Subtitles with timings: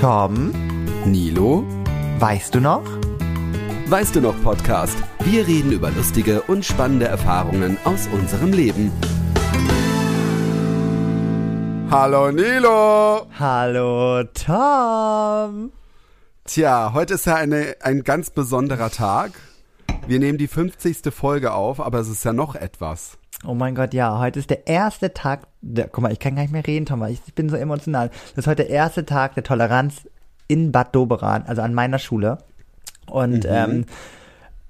[0.00, 0.52] Tom,
[1.06, 1.64] Nilo,
[2.20, 2.84] weißt du noch?
[3.88, 4.96] weißt du noch Podcast?
[5.24, 8.92] Wir reden über lustige und spannende Erfahrungen aus unserem Leben.
[11.90, 13.26] Hallo Nilo!
[13.40, 15.72] Hallo Tom.
[16.44, 19.32] Tja, heute ist ja eine, ein ganz besonderer Tag.
[20.06, 21.12] Wir nehmen die 50.
[21.12, 23.18] Folge auf, aber es ist ja noch etwas.
[23.44, 26.42] Oh mein Gott, ja, heute ist der erste Tag, der, guck mal, ich kann gar
[26.42, 28.10] nicht mehr reden, weil ich, ich bin so emotional.
[28.34, 30.08] Das ist heute der erste Tag der Toleranz
[30.46, 32.38] in Bad Doberan, also an meiner Schule.
[33.06, 33.84] Und ähm,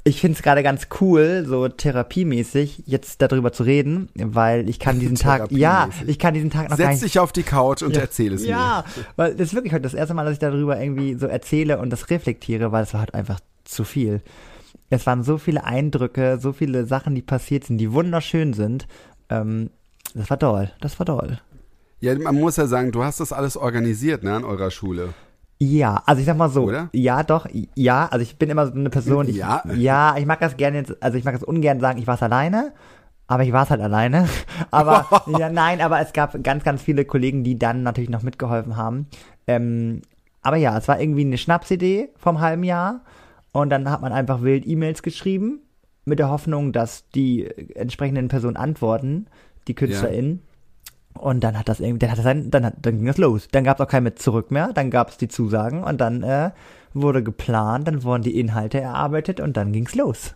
[0.05, 4.99] ich finde es gerade ganz cool, so therapiemäßig, jetzt darüber zu reden, weil ich kann
[4.99, 8.03] diesen Tag, ja, ich kann diesen Tag noch Setz dich auf die Couch und Ja.
[8.03, 8.85] erzähl es Ja,
[9.17, 11.91] weil das ist wirklich heute das erste Mal, dass ich darüber irgendwie so erzähle und
[11.91, 14.23] das reflektiere, weil es war halt einfach zu viel.
[14.89, 18.87] Es waren so viele Eindrücke, so viele Sachen, die passiert sind, die wunderschön sind.
[19.29, 19.69] Ähm,
[20.15, 21.39] das war toll, das war toll.
[22.01, 25.15] Ja, man muss ja sagen, du hast das alles organisiert, ne, an eurer Schule.
[25.61, 26.89] Ja, also ich sag mal so, Oder?
[26.93, 29.63] ja doch, ja, also ich bin immer so eine Person, ich, Ja.
[29.75, 32.23] ja, ich mag das gerne jetzt, also ich mag das ungern sagen, ich war es
[32.23, 32.73] alleine,
[33.27, 34.29] aber ich war es halt alleine.
[34.71, 38.77] Aber ja, nein, aber es gab ganz, ganz viele Kollegen, die dann natürlich noch mitgeholfen
[38.77, 39.07] haben.
[39.47, 40.01] Ähm,
[40.41, 43.03] aber ja, es war irgendwie eine Schnapsidee vom halben Jahr
[43.53, 45.61] und dann hat man einfach wild E-Mails geschrieben
[46.07, 47.45] mit der Hoffnung, dass die
[47.75, 49.27] entsprechenden Personen antworten,
[49.69, 50.43] die KünstlerInnen.
[51.15, 53.49] Und dann hat das irgendwie, dann hat das ein, dann, hat, dann ging das los.
[53.51, 56.23] Dann gab es auch kein mit zurück mehr, dann gab es die Zusagen und dann
[56.23, 56.51] äh,
[56.95, 60.35] wurde geplant, dann wurden die Inhalte erarbeitet und dann ging's los.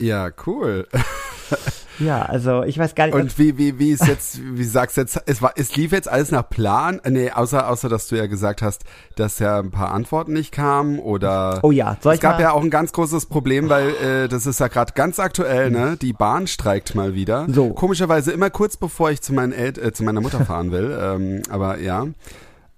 [0.00, 0.86] Ja, cool.
[1.98, 3.14] Ja, also ich weiß gar nicht.
[3.14, 6.08] Und wie, wie, wie ist jetzt, wie sagst du jetzt, es war, es lief jetzt
[6.08, 7.00] alles nach Plan?
[7.08, 8.84] Nee, außer, außer, dass du ja gesagt hast,
[9.16, 11.60] dass ja ein paar Antworten nicht kamen oder.
[11.62, 14.28] oh ja, soll Es ich gab mal, ja auch ein ganz großes Problem, weil äh,
[14.28, 15.96] das ist ja gerade ganz aktuell, ne?
[16.00, 17.46] Die Bahn streikt mal wieder.
[17.48, 17.70] So.
[17.70, 20.96] Komischerweise immer kurz bevor ich zu, meinen El äh, zu meiner Mutter fahren will.
[21.02, 22.06] ähm, aber ja.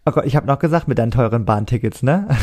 [0.06, 2.28] oh Gott, ich habe noch gesagt mit deinen teuren Bahntickets, ne?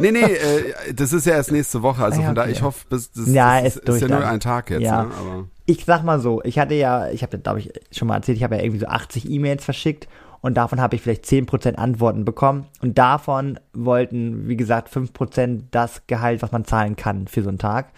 [0.00, 2.02] Nee, nee, äh, das ist ja erst nächste Woche.
[2.02, 2.58] Also Ah ja, von daher, okay.
[2.58, 4.82] ich hoffe, bis, das, Ja, das ist ist, ja nur ein Tag jetzt.
[4.82, 5.04] Ja.
[5.04, 5.10] Ne?
[5.18, 8.36] Aber Ich sag mal so, ich hatte ja, ich habe glaube ich schon mal erzählt,
[8.36, 10.08] ich habe ja irgendwie so 80 E-Mails verschickt
[10.42, 16.06] und davon habe ich vielleicht 10% Antworten bekommen und davon wollten, wie gesagt, 5% das
[16.06, 17.92] Gehalt, was man zahlen kann für so einen Tag.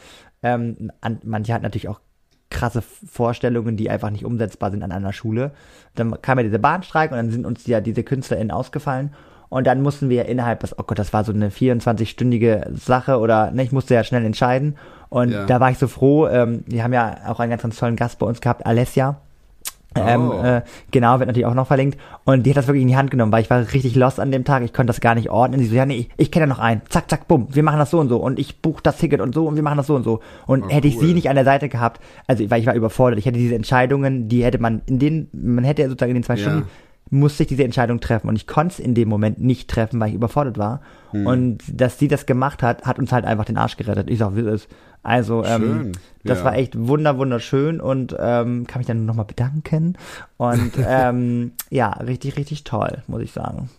[0.44, 1.98] Ähm, an, manche hatten natürlich auch
[2.50, 5.52] krasse Vorstellungen, die einfach nicht umsetzbar sind an einer Schule.
[5.96, 9.10] Dann kam ja dieser Bahnstreik und dann sind uns ja diese KünstlerInnen ausgefallen.
[9.48, 13.50] Und dann mussten wir innerhalb, des- oh Gott, das war so eine 24-stündige Sache oder,
[13.52, 14.76] ne, ich musste ja schnell entscheiden.
[15.08, 15.46] Und Ja.
[15.46, 18.18] da war ich so froh, ähm, wir haben ja auch einen ganz, ganz tollen Gast
[18.18, 19.16] bei uns gehabt, Alessia.
[19.94, 20.42] Ähm, Oh.
[20.42, 21.98] äh, genau, wird natürlich auch noch verlinkt.
[22.24, 24.30] Und die hat das wirklich in die Hand genommen, weil ich war richtig lost an
[24.30, 24.62] dem Tag.
[24.62, 25.58] Ich konnte das gar nicht ordnen.
[25.60, 26.82] Sie so, ja, nee, ich, ich kenne ja noch einen.
[26.90, 27.46] Zack, zack, bumm.
[27.50, 28.18] Wir machen das so und so.
[28.18, 30.20] Und ich buche das Ticket und so und wir machen das so und so.
[30.46, 31.06] Und Oh, hätte ich cool.
[31.06, 33.18] sie nicht an der Seite gehabt, also weil ich war überfordert.
[33.18, 36.24] Ich hätte diese Entscheidungen, die hätte man in den, man hätte ja sozusagen in den
[36.24, 36.40] zwei Ja.
[36.42, 36.68] Stunden
[37.10, 40.08] musste ich diese Entscheidung treffen und ich konnte es in dem Moment nicht treffen, weil
[40.08, 40.80] ich überfordert war.
[41.12, 41.26] Hm.
[41.26, 44.10] Und dass sie das gemacht hat, hat uns halt einfach den Arsch gerettet.
[44.10, 44.68] Ich sag, wie es ist.
[45.02, 45.92] Also ähm,
[46.24, 46.44] das ja.
[46.44, 49.96] war echt wunder wunderschön und ähm, kann mich dann nochmal bedanken.
[50.36, 53.70] Und ähm, ja, richtig, richtig toll, muss ich sagen.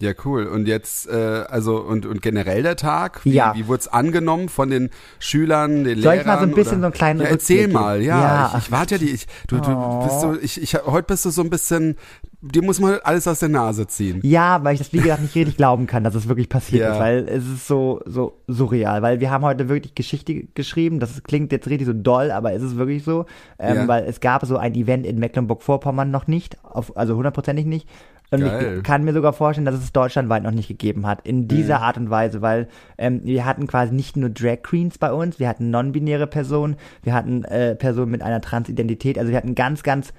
[0.00, 0.46] Ja, cool.
[0.46, 3.54] Und jetzt, äh, also und, und generell der Tag, wie, Ja.
[3.54, 6.20] wie wurde es angenommen von den Schülern, den Soll Lehrern?
[6.20, 6.80] ich mal so ein bisschen oder?
[6.80, 8.20] so einen kleinen ja, Erzähl Rückblick mal, ja.
[8.20, 8.54] Ja.
[8.56, 10.02] Ich, ich warte ja die, ich, du, du Oh.
[10.04, 11.96] bist so, ich, ich, heute bist du so ein bisschen,
[12.40, 14.20] dir muss man alles aus der Nase ziehen.
[14.22, 16.92] Ja, weil ich das wie gesagt nicht richtig glauben kann, dass es wirklich passiert Ja.
[16.94, 21.00] ist, weil es ist so so surreal, weil wir haben heute wirklich Geschichte geschrieben.
[21.00, 23.26] Das klingt jetzt richtig so doll, aber es ist wirklich so,
[23.58, 27.86] ähm, weil es gab so ein Event in Mecklenburg-Vorpommern noch nicht, auf, also hundertprozentig nicht.
[28.30, 28.76] Und Geil.
[28.78, 31.96] ich kann mir sogar vorstellen, dass es deutschlandweit noch nicht gegeben hat, in dieser Art
[31.96, 35.70] und Weise, weil ähm, wir hatten quasi nicht nur Drag Queens bei uns, wir hatten
[35.70, 40.12] non-binäre Personen, wir hatten äh, Personen mit einer Transidentität, also wir hatten ganz, ganz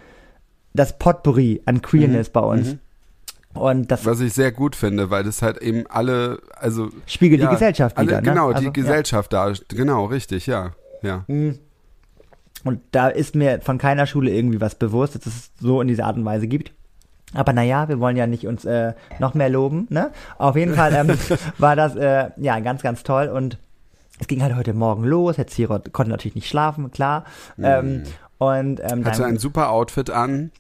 [0.74, 2.78] das Potpourri an Queerness bei uns.
[3.54, 7.50] Und das Was ich sehr gut finde, weil das halt eben alle, also spiegelt ja,
[7.50, 8.22] die Gesellschaft alle, wieder.
[8.22, 8.30] Ne?
[8.30, 8.72] Genau, Also, die ja.
[8.72, 10.72] Gesellschaft da, genau, richtig, ja,
[11.02, 11.26] ja.
[12.64, 16.06] Und da ist mir von keiner Schule irgendwie was bewusst, dass es so in dieser
[16.06, 16.72] Art und Weise gibt.
[17.34, 20.12] Aber naja, wir wollen ja nicht uns äh, noch mehr loben, ne?
[20.38, 21.18] Auf jeden Fall ähm,
[21.58, 23.58] war das äh, ja ganz, ganz toll und
[24.20, 25.38] es ging halt heute Morgen los.
[25.38, 27.26] Herr Zierot konnte natürlich nicht schlafen, klar.
[27.62, 28.04] Ähm,
[28.38, 30.52] und ähm, Hatte ein super Outfit an.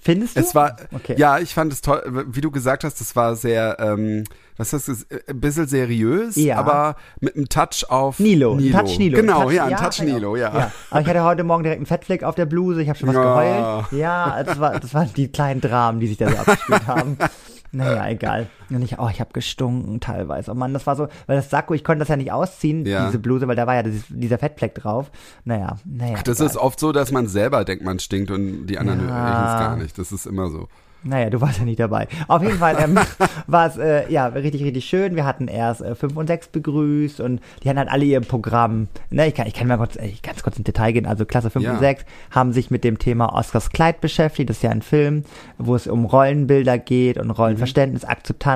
[0.00, 0.40] findest du?
[0.40, 1.14] Es war, Okay.
[1.18, 4.24] ja, ich fand es toll, wie du gesagt hast, es war sehr, ähm,
[4.56, 6.56] was ist das, ein bisschen seriös, Ja.
[6.58, 8.78] aber mit einem Touch auf Nilo, Nilo.
[8.78, 9.16] Touch Nilo.
[9.20, 10.14] Genau, Touch, ja, ein Touch genau.
[10.14, 10.52] Nilo, ja.
[10.56, 10.72] ja.
[10.90, 13.14] Aber ich hatte heute Morgen direkt einen Fettfleck auf der Bluse, ich habe schon was
[13.16, 13.22] Ja.
[13.22, 13.92] geheult.
[13.92, 17.18] Ja, das, war, das waren die kleinen Dramen, die sich da so abgespielt haben.
[17.72, 18.46] Naja, egal.
[18.70, 20.50] Und ich, oh, ich habe gestunken teilweise.
[20.50, 23.06] Oh Mann, das war so, weil das Sakko, ich konnte das ja nicht ausziehen, Ja.
[23.06, 25.10] diese Bluse, weil da war ja dieses, dieser Fettfleck drauf.
[25.44, 26.16] Naja, naja.
[26.24, 26.50] Das egal.
[26.50, 29.14] ist oft so, dass man selber denkt, man stinkt und die anderen Ja.
[29.14, 29.98] hören es gar nicht.
[29.98, 30.68] Das ist immer so.
[31.04, 32.08] Naja, du warst ja nicht dabei.
[32.26, 32.98] Auf jeden Fall ähm,
[33.46, 35.14] war es äh, ja richtig, richtig schön.
[35.14, 38.88] Wir hatten erst äh, 5 und 6 begrüßt und die hatten halt alle ihr Programm.
[39.10, 41.06] Ne, ich kann, ich kann mal kurz, äh, ganz kurz ins Detail gehen.
[41.06, 41.74] Also Klasse 5 Ja.
[41.74, 44.50] und 6 haben sich mit dem Thema Oscars Kleid beschäftigt.
[44.50, 45.22] Das ist ja ein Film,
[45.58, 48.55] wo es um Rollenbilder geht und Rollenverständnis, Akzeptanz.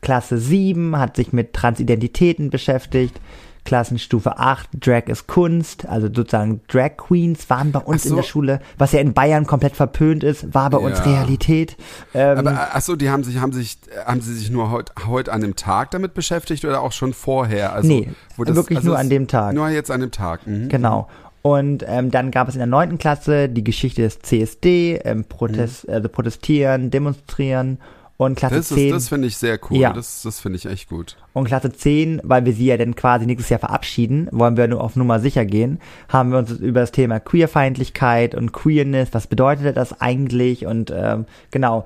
[0.00, 3.20] Klasse 7 hat sich mit Transidentitäten beschäftigt.
[3.64, 8.10] Klassenstufe 8, Drag ist Kunst, also sozusagen Drag Queens waren bei uns so.
[8.10, 11.04] in der Schule, was ja in Bayern komplett verpönt ist, war bei uns Ja.
[11.04, 11.76] Realität.
[12.14, 13.76] Ähm, Aber achso, die haben sich, haben sich,
[14.06, 17.74] haben sie sich nur heute heut an dem Tag damit beschäftigt oder auch schon vorher?
[17.74, 18.08] Also, Nee,
[18.38, 19.54] wirklich nur es- an dem Tag.
[19.54, 20.46] Nur jetzt an dem Tag.
[20.46, 20.68] Mhm.
[20.70, 21.08] Genau.
[21.42, 25.86] Und ähm, dann gab es in der neunten Klasse die Geschichte des CSD, ähm, Protest,
[25.90, 27.78] also protestieren, demonstrieren
[28.18, 29.78] und Klasse Das, ist, 10 das finde ich sehr cool.
[29.78, 29.92] Ja.
[29.92, 31.16] Das, das finde ich echt gut.
[31.32, 34.82] und Klasse 10, weil wir sie ja dann quasi nächstes Jahr verabschieden, wollen wir nur
[34.82, 39.76] auf Nummer sicher gehen, haben wir uns über das Thema Queerfeindlichkeit und Queerness, was bedeutet
[39.76, 41.84] das eigentlich und ähm, genau,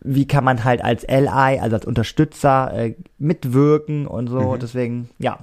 [0.00, 5.38] wie kann man halt als LI, also als Unterstützer äh, mitwirken und so, deswegen, ja,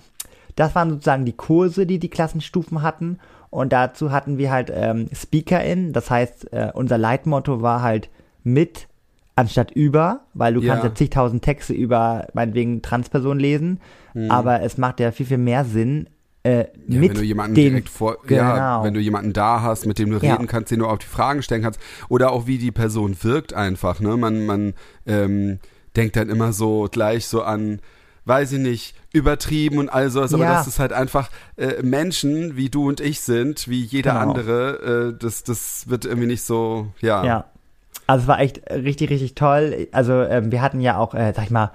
[0.55, 3.19] das waren sozusagen die Kurse, die die Klassenstufen hatten
[3.51, 8.09] und dazu hatten wir halt ähm, SpeakerInnen, das heißt, äh, unser Leitmotto war halt
[8.43, 8.87] mit
[9.35, 10.73] anstatt über, weil du Ja.
[10.73, 13.79] kannst ja zigtausend Texte über meinetwegen Transpersonen lesen,
[14.29, 16.07] aber es macht ja viel, viel mehr Sinn,
[16.43, 18.83] äh, Ja, mit wenn du jemanden dem, direkt vor, ja, Genau.
[18.83, 20.33] wenn du jemanden da hast, mit dem du Ja.
[20.33, 21.79] reden kannst, den du auf die Fragen stellen kannst,
[22.09, 24.17] oder auch wie die Person wirkt einfach, ne?
[24.17, 24.73] Man, man
[25.05, 25.59] ähm,
[25.95, 27.79] denkt dann immer so gleich so an,
[28.25, 30.53] weiß ich nicht, übertrieben und all sowas, aber Ja.
[30.55, 34.21] das ist halt einfach äh, Menschen, wie du und ich sind, wie jeder Genau.
[34.23, 37.23] andere, äh, das, das wird irgendwie nicht so, ja.
[37.25, 37.45] Ja.
[38.11, 39.87] Also es war echt richtig, richtig toll.
[39.93, 41.71] Also ähm, wir hatten ja auch, äh, sag ich mal,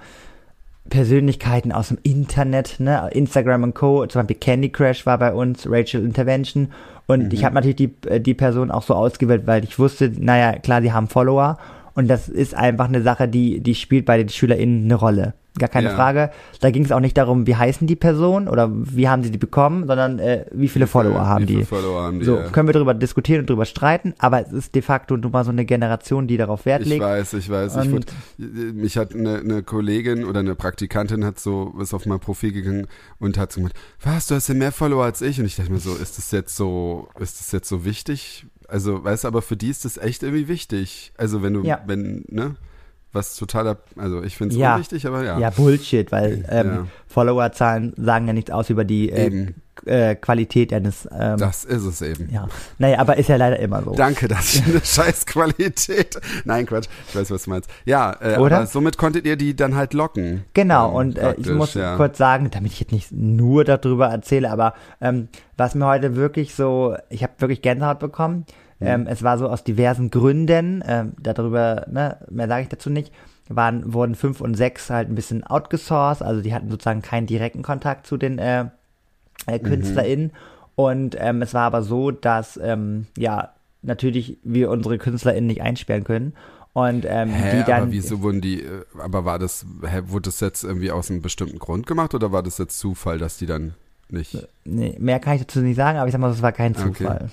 [0.87, 4.05] Persönlichkeiten aus dem Internet, ne, Instagram und Co.
[4.05, 6.71] Zum Beispiel Candy Crash war bei uns, Rachel Intervention.
[7.07, 10.59] Und ich habe natürlich die, äh, die Person auch so ausgewählt, weil ich wusste, naja,
[10.59, 11.57] klar, die haben Follower.
[11.95, 15.33] Und das ist einfach eine Sache, die, die spielt bei den SchülerInnen eine Rolle.
[15.57, 15.95] Gar keine Ja.
[15.95, 16.31] Frage.
[16.61, 19.37] Da ging es auch nicht darum, wie heißen die Personen oder wie haben sie die
[19.37, 21.65] bekommen, sondern äh, wie viele Follower haben wie viele die.
[21.65, 22.43] Follower haben die, So, ja.
[22.49, 25.51] können wir darüber diskutieren und darüber streiten, aber es ist de facto nun mal so
[25.51, 27.03] eine Generation, die darauf Wert Ich legt.
[27.03, 27.75] weiß, ich weiß.
[27.77, 28.05] Ich wurde,
[28.37, 32.87] mich hat eine, eine Kollegin oder eine Praktikantin hat so, ist auf mein Profil gegangen
[33.19, 35.39] und hat so gesagt, was, du hast ja mehr Follower als ich.
[35.39, 38.45] Und ich dachte mir so, ist das jetzt so, ist das jetzt so wichtig?
[38.67, 41.13] Also, weißt du, aber für die ist das echt irgendwie wichtig.
[41.17, 41.81] Also, wenn du, Ja.
[41.87, 42.55] wenn, ne?
[43.17, 44.75] Was totaler, also ich finde es Ja.
[44.75, 45.37] unwichtig, aber ja.
[45.39, 46.87] Ja, Bullshit, weil ähm, Ja.
[47.07, 49.47] Followerzahlen sagen ja nichts aus über die äh,
[49.85, 51.07] äh, Qualität eines.
[51.17, 52.29] Ähm, Das ist es eben.
[52.31, 52.47] ja,
[52.77, 53.91] naja, aber ist ja leider immer so.
[53.95, 56.19] Danke, dass ich eine scheiß Qualität.
[56.45, 57.69] Nein, Quatsch, ich weiß, was du meinst.
[57.85, 58.65] Ja, äh, Oder?
[58.67, 60.43] somit konntet ihr die dann halt locken.
[60.53, 61.95] Genau, Ähm, und äh, ich muss ja.
[61.95, 65.27] kurz sagen, damit ich jetzt nicht nur darüber erzähle, aber ähm,
[65.57, 68.45] was mir heute wirklich so, ich habe wirklich Gänsehaut bekommen.
[68.79, 68.87] Mhm.
[68.87, 73.11] Ähm, es war so aus diversen Gründen, ähm, darüber, ne, mehr sage ich dazu nicht,
[73.49, 77.63] waren, wurden fünf und sechs halt ein bisschen outgesourced, also die hatten sozusagen keinen direkten
[77.63, 78.69] Kontakt zu den äh, Mhm.
[79.53, 80.31] äh, KünstlerInnen.
[80.75, 83.49] Und ähm, es war aber so, dass ähm, ja
[83.81, 86.33] natürlich wir unsere KünstlerInnen nicht einsperren können.
[86.73, 87.83] Und ähm, Hä, die dann.
[87.83, 91.21] aber wieso wurden die, äh, aber war das, hä, wurde das jetzt irgendwie aus einem
[91.23, 93.73] bestimmten Grund gemacht oder war das jetzt Zufall, dass die dann
[94.09, 94.47] nicht?
[94.65, 96.75] Nee, mehr kann ich dazu nicht sagen, aber ich sag mal, es war kein.
[96.75, 97.15] Zufall.
[97.15, 97.25] Okay.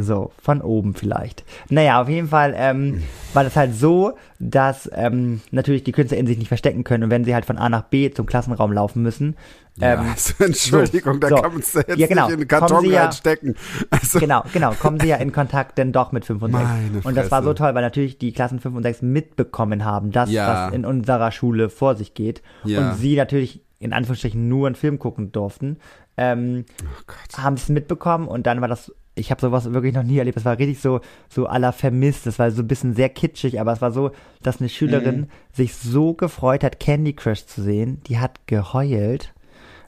[0.00, 1.44] So, von oben vielleicht.
[1.70, 3.02] Naja, auf jeden Fall ähm,
[3.32, 7.24] war das halt so, dass ähm, natürlich die KünstlerInnen sich nicht verstecken können und wenn
[7.24, 9.36] sie halt von A nach B zum Klassenraum laufen müssen.
[9.76, 11.36] Ja, Ähm, also, Entschuldigung, da so.
[11.36, 12.24] kann man es jetzt Ja, genau.
[12.26, 13.56] nicht in den Karton ja- reinstecken.
[13.90, 16.62] Also, genau, genau, kommen sie ja in Kontakt denn doch mit 5 und 6.
[16.62, 20.10] Meine Und das war so toll, weil natürlich die Klassen 5 und 6 mitbekommen haben,
[20.12, 20.66] dass Ja.
[20.66, 22.42] was in unserer Schule vor sich geht.
[22.64, 22.90] Ja.
[22.90, 25.78] Und sie natürlich in Anführungsstrichen nur einen Film gucken durften.
[26.16, 30.18] Ähm, oh haben es mitbekommen und dann war das, ich habe sowas wirklich noch nie
[30.18, 33.60] erlebt, das war richtig so, so aller vermisst, das war so ein bisschen sehr kitschig,
[33.60, 34.10] aber es war so,
[34.42, 35.26] dass eine Schülerin Mhm.
[35.52, 39.32] sich so gefreut hat, Candy Crush zu sehen, die hat geheult,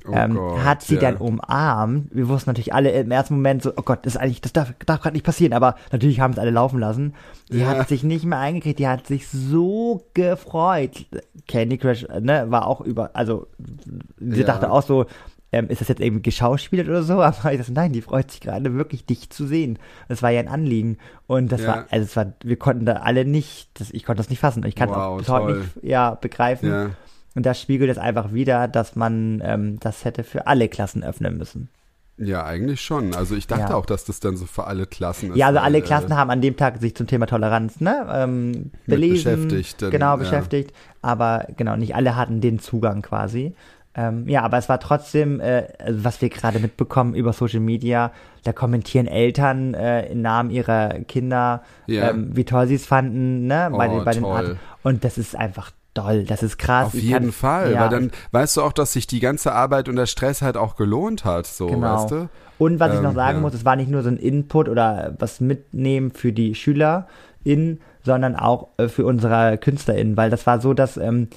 [0.07, 1.01] Oh ähm, Gott, hat sie ja.
[1.01, 4.43] dann umarmt, wir wussten natürlich alle im ersten Moment so, oh Gott, das ist eigentlich,
[4.43, 7.15] das darf, darf gerade nicht passieren, aber natürlich haben es alle laufen lassen,
[7.51, 7.69] die Ja.
[7.69, 11.07] hat sich nicht mehr eingekriegt, die hat sich so gefreut,
[11.49, 13.47] Candy Crush, ne, war auch über, also,
[14.21, 14.47] sie Ja.
[14.47, 15.07] dachte auch so,
[15.55, 17.15] ähm, ist das jetzt irgendwie geschauspielert oder so?
[17.23, 19.79] Aber ich dachte, nein, die freut sich gerade wirklich, dich zu sehen.
[20.09, 20.99] Das war ja ein Anliegen.
[21.27, 21.69] Und das Ja.
[21.69, 24.65] war, also es war, wir konnten da alle nicht, das, ich konnte das nicht fassen.
[24.67, 26.69] Ich kann es Wow, auch bis heute nicht, ja, begreifen.
[26.69, 26.91] Ja.
[27.37, 31.37] Und das spiegelt es einfach wieder, dass man ähm, das hätte für alle Klassen öffnen
[31.37, 31.69] müssen.
[32.17, 33.13] ja, eigentlich schon.
[33.13, 33.75] Also ich dachte Ja.
[33.75, 35.37] auch, dass das dann so für alle Klassen ist.
[35.37, 38.07] Ja, also alle weil, Klassen äh, haben an dem Tag sich zum Thema Toleranz ne,
[38.13, 40.17] ähm, belesen, beschäftigt, dann, genau ja.
[40.17, 43.57] beschäftigt, aber genau nicht alle hatten den Zugang quasi.
[43.97, 48.11] Ähm, ja, aber es war trotzdem, äh, also was wir gerade mitbekommen über Social Media,
[48.43, 52.11] da kommentieren Eltern äh, im Namen ihrer Kinder, Ja.
[52.11, 53.71] ähm, wie toll sie es fanden, ne?
[53.73, 54.25] Bei Oh, den, bei den.
[54.25, 56.87] Art und das ist einfach toll, das ist krass.
[56.89, 59.53] Auf Ich jeden kann- Fall, ja, weil dann weißt du auch, dass sich die ganze
[59.53, 61.95] Arbeit und der Stress halt auch gelohnt hat, so, Genau.
[61.95, 62.29] weißt du?
[62.59, 63.43] Und was ich noch Ähm, sagen ja.
[63.43, 68.37] muss, es war nicht nur so ein Input oder was mitnehmen für die SchülerInnen, sondern
[68.37, 71.29] auch äh, für unsere KünstlerInnen, weil das war so, dass ähm,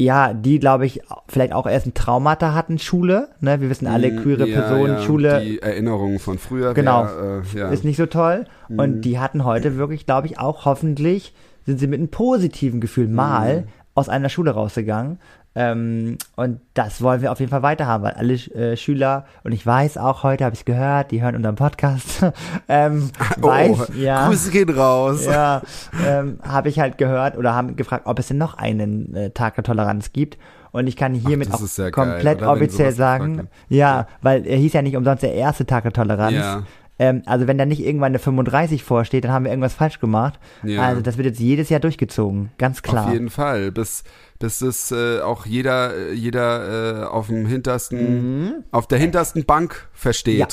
[0.00, 3.60] ja, die, glaube ich, vielleicht auch erst ein Traumata hatten, Schule, ne?
[3.60, 6.72] Wir wissen alle, Mm, queere ja, Personen, ja, Schule Die Erinnerungen von früher.
[6.72, 7.04] Genau.
[7.04, 7.68] Wär, äh, ja.
[7.70, 8.44] ist nicht so toll.
[8.68, 8.78] Mhm.
[8.78, 11.34] Und die hatten heute wirklich, glaube ich, auch hoffentlich
[11.66, 13.64] sind sie mit einem positiven Gefühl mal Mhm.
[13.94, 15.18] aus einer Schule rausgegangen.
[15.60, 19.66] Ähm, und das wollen wir auf jeden Fall weiterhaben, weil alle äh, Schüler, und ich
[19.66, 22.24] weiß auch heute, habe ich gehört, die hören unseren Podcast,
[22.68, 25.26] ähm, weiß, oh, ja, Grüße gehen raus.
[25.26, 25.62] ja,
[26.06, 29.56] ähm, habe ich halt gehört oder haben gefragt, ob es denn noch einen äh, Tag
[29.56, 30.38] der Toleranz gibt.
[30.70, 32.40] Und ich kann hiermit das auch geil, komplett?
[32.40, 35.92] Wenn offiziell sagen, gefragt ja, weil er hieß ja nicht umsonst der erste Tag der
[35.92, 36.34] Toleranz.
[36.34, 36.62] Ja.
[36.98, 40.38] Ähm, also wenn da nicht irgendwann eine 35 vorsteht, dann haben wir irgendwas falsch gemacht.
[40.62, 40.82] Ja.
[40.82, 43.06] Also das wird jetzt jedes Jahr durchgezogen, ganz klar.
[43.06, 44.04] Auf jeden Fall, bis,
[44.38, 49.88] bis das äh, auch jeder, äh, jeder äh, auf dem hintersten, auf der hintersten Bank
[49.92, 50.40] versteht, Mhm.
[50.40, 50.46] Ja.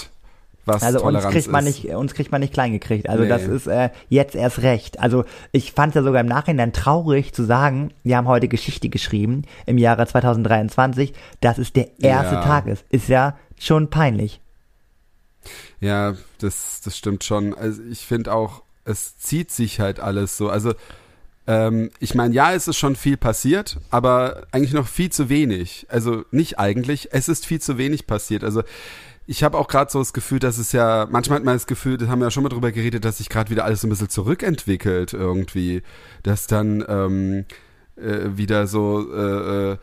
[0.74, 1.84] was Also uns Toleranz kriegt man ist.
[1.84, 3.08] nicht, uns kriegt man nicht klein gekriegt.
[3.10, 3.30] Also Nee.
[3.30, 5.00] das ist äh, jetzt erst recht.
[5.00, 8.90] Also ich fand es ja sogar im Nachhinein traurig zu sagen, wir haben heute Geschichte
[8.90, 12.42] geschrieben im Jahre 2023, dass es der erste Ja.
[12.42, 12.84] Tag ist.
[12.90, 14.42] Ist ja schon peinlich.
[15.80, 17.54] Ja, das, das stimmt schon.
[17.54, 20.50] Also ich finde auch, es zieht sich halt alles so.
[20.50, 20.74] Also
[21.48, 25.86] ähm, ich meine, ja, es ist schon viel passiert, aber eigentlich noch viel zu wenig.
[25.90, 28.44] Also nicht eigentlich, es ist viel zu wenig passiert.
[28.44, 28.64] Also
[29.28, 31.98] ich habe auch gerade so das Gefühl, dass es ja, manchmal hat man das Gefühl,
[31.98, 33.90] das haben wir ja schon mal drüber geredet, dass sich gerade wieder alles so ein
[33.90, 35.82] bisschen zurückentwickelt irgendwie.
[36.24, 37.46] Dass dann ähm,
[37.96, 39.78] äh, wieder so, äh, äh,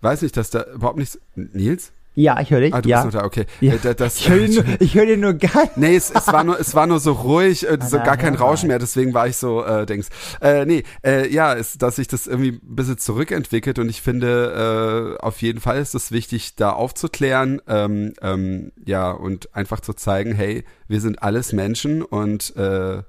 [0.00, 1.18] weiß nicht, dass da überhaupt nichts.
[1.34, 1.92] Nils?
[2.20, 2.74] Ja, ich höre dich.
[2.74, 3.00] Ah, du ja.
[3.04, 3.46] bist noch da, okay.
[3.60, 3.74] ja.
[3.74, 5.76] Äh, da- das, ich höre dir, nur- hör dir nur gar nicht.
[5.76, 8.34] Nee, es, es war nur, es war nur so ruhig, äh, so gar kein.
[8.34, 10.08] Rauschen mehr, deswegen war ich so, äh, denkst.
[10.40, 15.16] Äh, nee, äh, ja, ist, dass sich das irgendwie ein bisschen zurückentwickelt und ich finde,
[15.20, 19.92] äh, auf jeden Fall ist es wichtig, da aufzuklären, ähm, ähm, ja, und einfach zu
[19.92, 23.02] zeigen, hey, wir sind alles Menschen und äh,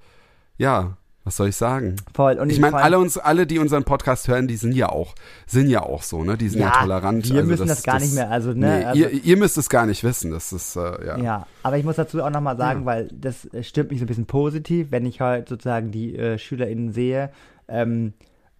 [0.59, 0.97] ja,
[1.29, 1.95] was soll ich sagen?
[2.15, 2.39] Voll.
[2.39, 5.13] Und Ich meine, alle uns, alle, die unseren Podcast hören, die sind ja auch,
[5.45, 6.37] sind ja auch so, ne?
[6.37, 7.29] Die sind ja, Ja, tolerant.
[7.29, 9.69] wir also müssen das gar nicht mehr, also, ne, Nee, also- ihr, ihr müsst es
[9.69, 10.31] gar nicht wissen.
[10.31, 11.17] Das ist, äh, ja.
[11.19, 12.85] Ja, aber ich muss dazu auch nochmal sagen, Ja.
[12.87, 16.39] weil das äh, stimmt mich so ein bisschen positiv, wenn ich heute sozusagen die äh,
[16.39, 17.29] SchülerInnen sehe,
[17.67, 18.13] ähm,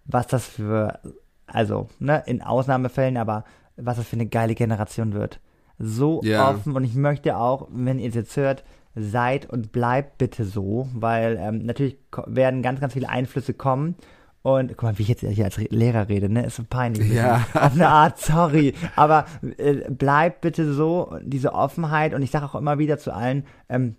[0.04, 1.00] was das für,
[1.48, 3.44] also, ne, in Ausnahmefällen, aber
[3.76, 5.40] was das für eine geile Generation wird.
[5.80, 6.50] So Ja.
[6.50, 8.62] offen und ich möchte auch, wenn ihr es jetzt hört,
[8.94, 13.94] seid und bleibt bitte so, weil ähm, natürlich werden ganz, ganz viele Einflüsse kommen.
[14.42, 16.46] Und guck mal, wie ich jetzt hier als Re- Lehrer rede, ne?
[16.46, 17.12] Ist so peinlich.
[17.12, 17.46] Ja.
[17.52, 18.72] Auf eine Art, sorry.
[18.96, 19.26] Aber
[19.58, 22.14] äh, bleibt bitte so, diese Offenheit.
[22.14, 23.96] Und ich sage auch immer wieder zu allen, ähm,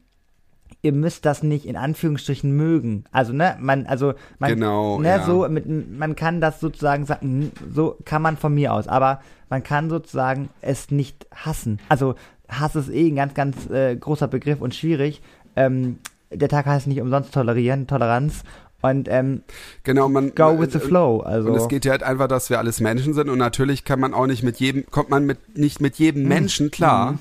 [0.82, 3.04] ihr müsst das nicht in Anführungsstrichen mögen.
[3.12, 5.24] Also, ne, man, also, man, Genau, ne, ja.
[5.24, 9.62] so, mit, man kann das sozusagen sagen, so kann man von mir aus, aber man
[9.62, 11.80] kann sozusagen es nicht hassen.
[11.88, 12.16] Also,
[12.51, 15.22] Hass ist eh ein ganz, ganz äh, großer Begriff und schwierig.
[15.55, 16.00] Ähm,
[16.31, 18.43] der Tag heißt nicht umsonst tolerieren, Toleranz.
[18.81, 19.43] Und ähm,
[19.84, 21.20] Genau, man go with the flow.
[21.20, 24.00] Also, Und es geht ja halt einfach, dass wir alles Menschen sind und natürlich kann
[24.00, 27.20] man auch nicht mit jedem, kommt man mit nicht mit jedem Menschen klar.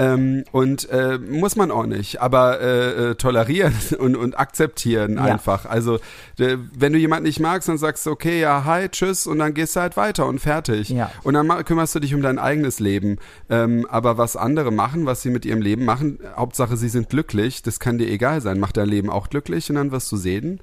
[0.00, 5.24] Ähm, und äh, muss man auch nicht, aber äh, äh, tolerieren und, und akzeptieren Ja.
[5.24, 5.66] einfach.
[5.66, 5.98] Also
[6.36, 9.76] wenn du jemanden nicht magst, dann sagst du, okay, ja, hi, tschüss und dann gehst
[9.76, 10.88] du halt weiter und fertig.
[10.88, 11.10] Ja.
[11.22, 13.18] Und dann kümmerst du dich um dein eigenes Leben.
[13.50, 17.62] Ähm, aber was andere machen, was sie mit ihrem Leben machen, Hauptsache sie sind glücklich,
[17.62, 18.58] das kann dir egal sein.
[18.58, 20.60] Mach dein Leben auch glücklich und dann wirst du sehen,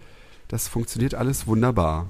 [0.48, 2.08] das funktioniert alles wunderbar.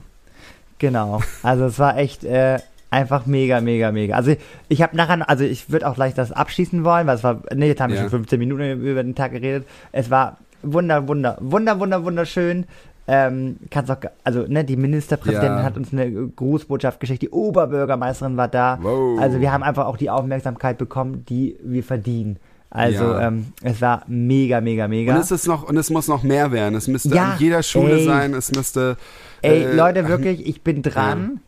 [0.80, 1.22] Genau.
[1.44, 4.16] Also es war echt äh, einfach mega, mega, mega.
[4.16, 4.36] Also
[4.70, 7.68] ich, habe nachher, also ich würde auch gleich das abschließen wollen, weil es war, nee,
[7.68, 8.04] jetzt haben wir Ja.
[8.04, 9.68] schon 15 Minuten über den Tag geredet.
[9.92, 12.66] Es war wunder, wunder, wunder, wunder, wunderschön.
[13.10, 15.64] Ähm, kannst auch, also ne, die Ministerpräsidentin Ja.
[15.64, 18.80] hat uns eine Grußbotschaft geschickt, die Oberbürgermeisterin war da.
[18.82, 19.20] Wow.
[19.22, 22.38] Also wir haben einfach auch die Aufmerksamkeit bekommen, die wir verdienen.
[22.70, 23.28] Also Ja.
[23.30, 25.14] ähm, es war mega, mega, mega.
[25.14, 26.76] Und es ist noch, und es muss noch mehr werden.
[26.76, 28.04] Es müsste Ja, an jeder Schule ey.
[28.04, 28.34] sein.
[28.34, 28.98] Es müsste.
[29.42, 31.40] Ey, äh, Leute, wirklich, ich bin dran.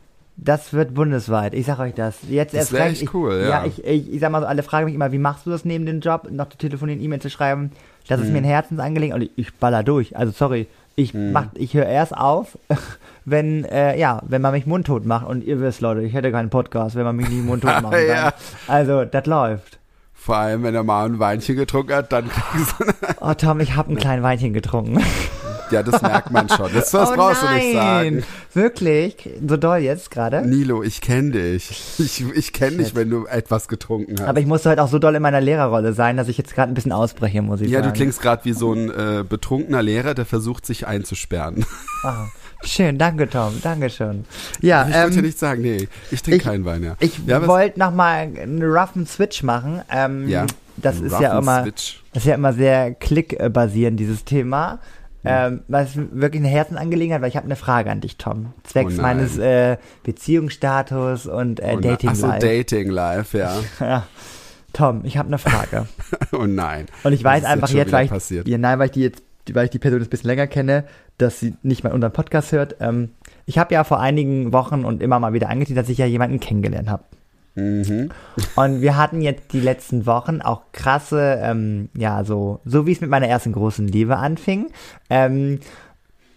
[0.41, 1.53] Das wird bundesweit.
[1.53, 2.15] Ich sag euch das.
[2.29, 2.91] Jetzt Das erst wär recht.
[2.93, 3.65] echt ich, cool, ja.
[3.65, 5.85] ich, ich, ich sag mal so, alle fragen mich immer, wie machst du das neben
[5.85, 7.71] dem Job, noch zu telefonieren, E-Mail zu schreiben?
[8.07, 8.33] Das ist Mhm.
[8.33, 10.15] mir ein Herzensangelegenheit und ich, ich baller durch.
[10.17, 11.33] Also sorry, ich Mhm.
[11.33, 12.57] mach, ich höre erst auf,
[13.25, 15.27] wenn, äh, ja, wenn man mich mundtot macht.
[15.27, 18.07] Und ihr wisst, Leute, ich hätte keinen Podcast, wenn man mich nicht mundtot machen kann.
[18.07, 18.33] Ja.
[18.67, 19.77] Also, das läuft.
[20.13, 22.85] Vor allem, wenn er mal ein Weinchen getrunken hat, dann kriegst du.
[23.21, 25.01] Oh Tom, ich habe ein kleines Weinchen getrunken.
[25.71, 26.69] Ja, das merkt man schon.
[26.73, 27.59] Das, das oh brauchst nein.
[27.59, 28.23] du nicht sagen.
[28.53, 29.29] Wirklich?
[29.47, 30.41] So doll jetzt gerade?
[30.47, 31.69] Nilo, ich kenne dich.
[31.99, 34.27] Ich, ich kenne dich, wenn du etwas getrunken hast.
[34.27, 36.71] Aber ich musste heute auch so doll in meiner Lehrerrolle sein, dass ich jetzt gerade
[36.71, 37.91] ein bisschen ausbreche, muss ich ja, sagen.
[37.93, 41.65] du klingst gerade wie so ein äh, betrunkener Lehrer, der versucht, sich einzusperren.
[42.03, 42.27] Ah,
[42.63, 44.25] schön, danke Tom, danke schön.
[44.61, 46.95] Ja, Ich wollte ähm, ja nicht sagen, nee, ich trinke ich- keinen Wein, ja.
[46.99, 49.81] ich ja, wollte nochmal einen roughen Switch machen.
[49.93, 50.45] Ähm, Ja,
[50.77, 52.01] das ist ja immer, Switch.
[52.13, 54.79] das ist ja immer sehr klickbasierend, dieses Thema.
[55.25, 58.53] Ähm, was wirklich eine Herzensangelegenheit, weil ich habe eine Frage an dich, Tom.
[58.63, 61.79] Zwecks Oh meines äh, Beziehungsstatus und äh, Oh.
[61.79, 62.39] Dating Life.
[62.39, 63.55] Dating Life, ja.
[63.79, 64.03] ja.
[64.71, 65.87] Tom, ich habe eine Frage.
[66.31, 66.85] Oh nein.
[67.03, 69.65] Und ich weiß einfach jetzt, wieder weil ich, ja, nein, weil ich die jetzt, weil
[69.65, 70.83] ich die Person jetzt ein bisschen länger kenne,
[71.17, 72.75] dass sie nicht mal unseren Podcast hört.
[72.79, 73.09] Ähm,
[73.45, 76.39] ich habe ja vor einigen Wochen und immer mal wieder angeteasert, dass ich ja jemanden
[76.39, 77.03] kennengelernt habe.
[77.55, 78.09] Mhm.
[78.55, 83.01] Und wir hatten jetzt die letzten Wochen auch krasse, ähm, ja, so, so wie es
[83.01, 84.67] mit meiner ersten großen Liebe anfing,
[85.09, 85.59] ähm,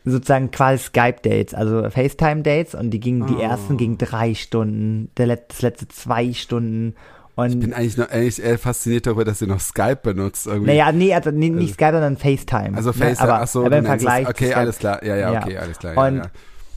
[0.05, 3.41] sozusagen quasi Skype-Dates, also FaceTime-Dates und die gingen, die Oh.
[3.41, 6.95] ersten gingen drei Stunden, der Let das letzte zwei Stunden.
[7.35, 10.67] Und Ich bin eigentlich noch eigentlich eher fasziniert darüber, dass ihr noch Skype benutzt irgendwie.
[10.73, 12.77] Naja, nee, also nee, nicht Skype, sondern FaceTime.
[12.77, 12.95] also ne?
[12.95, 14.29] FaceTime, aber, ach so, aber im es- Vergleich.
[14.29, 15.03] Okay, alles klar.
[15.05, 15.43] Ja, ja, Ja.
[15.43, 15.95] okay, alles klar.
[15.95, 16.23] Ja, Und ja.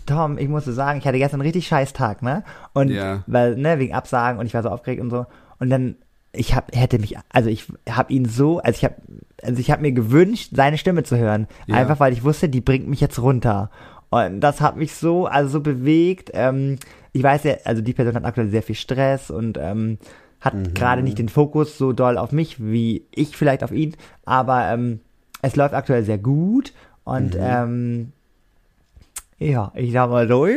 [0.05, 2.43] Tom, ich musste sagen, ich hatte gestern einen richtig scheiß Tag, ne?
[2.73, 3.23] Und Ja.
[3.27, 5.25] weil, ne, wegen Absagen und ich war so aufgeregt und so.
[5.59, 5.95] Und dann,
[6.33, 8.95] ich hab, hätte mich, also ich habe ihn so, also ich habe,
[9.41, 11.47] also ich habe mir gewünscht, seine Stimme zu hören.
[11.67, 11.75] Ja.
[11.75, 13.69] Einfach weil ich wusste, die bringt mich jetzt runter.
[14.09, 16.31] Und das hat mich so, also so bewegt.
[16.33, 16.77] Ähm,
[17.13, 19.97] ich weiß ja, also die Person hat aktuell sehr viel Stress und ähm,
[20.41, 20.73] hat Mhm.
[20.73, 23.95] gerade nicht den Fokus so doll auf mich, wie ich vielleicht auf ihn.
[24.25, 24.99] Aber ähm,
[25.41, 26.73] es läuft aktuell sehr gut.
[27.03, 27.39] Und Mhm.
[27.41, 28.11] ähm,
[29.39, 30.47] ja, ich sag mal so.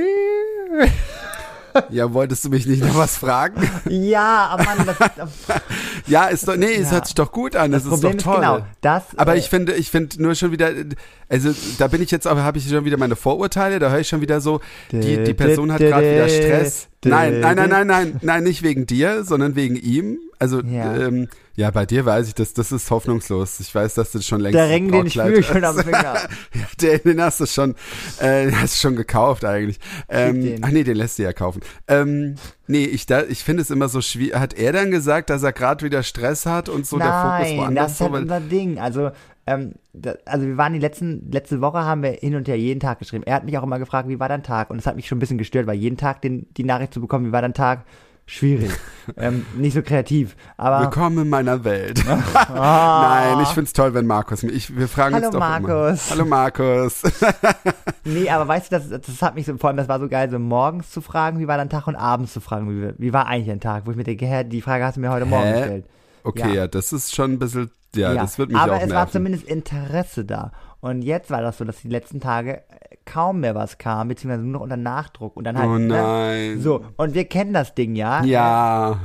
[1.91, 3.69] ja, wolltest du mich nicht noch was fragen?
[3.89, 5.31] Ja, aber Mann, das, das
[6.07, 6.93] ja, ist doch, nee, es Ja.
[6.93, 7.71] hört sich doch gut an.
[7.71, 8.41] Das, Problem ist ist doch toll.
[8.43, 9.03] genau, das.
[9.17, 10.71] Aber äh, ich finde, ich finde nur schon wieder,
[11.29, 14.09] also da bin ich jetzt, aber habe ich schon wieder meine Vorurteile, da höre ich
[14.09, 16.89] schon wieder so, die, die Person hat gerade wieder Stress.
[17.05, 20.19] Nein, nein, nein, nein, nein, nein, nicht wegen dir, sondern wegen ihm.
[20.39, 20.97] Also, Ja.
[20.97, 23.59] ähm, ja, bei dir weiß ich, das, das ist hoffnungslos.
[23.59, 26.15] Ich weiß, dass du schon längst der Ring, den ich spüre schon am Finger.
[26.15, 26.29] Ja,
[26.81, 27.75] den, den hast du schon,
[28.21, 29.81] äh, hast du schon gekauft eigentlich.
[30.09, 31.61] Ähm, ach nee, den lässt du ja kaufen.
[31.89, 32.37] Ähm,
[32.69, 34.37] nee, ich, da, ich finde es immer so schwierig.
[34.37, 37.59] Hat er dann gesagt, dass er gerade wieder Stress hat und so der Fokus Nein,
[37.59, 38.79] woanders das ist halt unser Ding.
[38.79, 39.11] Also,
[39.49, 42.79] ähm, da, also wir waren die letzten, letzte Woche haben wir hin und her jeden
[42.79, 43.25] Tag geschrieben.
[43.27, 44.71] Er hat mich auch immer gefragt, wie war dein Tag?
[44.71, 47.01] Und es hat mich schon ein bisschen gestört, weil jeden Tag den, die Nachricht zu
[47.01, 47.85] bekommen, wie war dein Tag?
[48.31, 48.71] Schwierig.
[49.17, 50.37] ähm, nicht so kreativ.
[50.59, 52.05] Aber Willkommen in meiner Welt.
[52.35, 53.33] Ah.
[53.35, 54.51] Nein, ich find's toll, wenn Markus mir.
[54.51, 56.11] Ich, wir fragen Hallo, uns doch Markus.
[56.11, 56.11] Immer.
[56.11, 57.03] Hallo Markus.
[58.05, 60.31] Nee, aber weißt du, das, das hat mich so, vor allem, das war so geil,
[60.31, 63.27] so morgens zu fragen, wie war dein Tag und abends zu fragen, wie, wie war
[63.27, 63.87] eigentlich dein Tag?
[63.87, 65.59] Wo ich mir denke, hä, die Frage hast du mir heute Morgen Hä?
[65.61, 65.85] gestellt.
[66.25, 66.55] Okay, Ja.
[66.55, 66.69] ja.
[66.69, 68.95] das ist schon ein bisschen, ja, das wird mich aber auch es nerven.
[68.97, 70.53] war zumindest Interesse da.
[70.81, 74.43] Und jetzt war das so, dass die letzten Tage äh, kaum mehr was kam, beziehungsweise
[74.45, 75.37] nur noch unter Nachdruck.
[75.37, 75.87] Und dann halt, oh ne?
[75.89, 76.61] nein.
[76.61, 78.23] So, und wir kennen das Ding, ja?
[78.25, 79.01] Ja.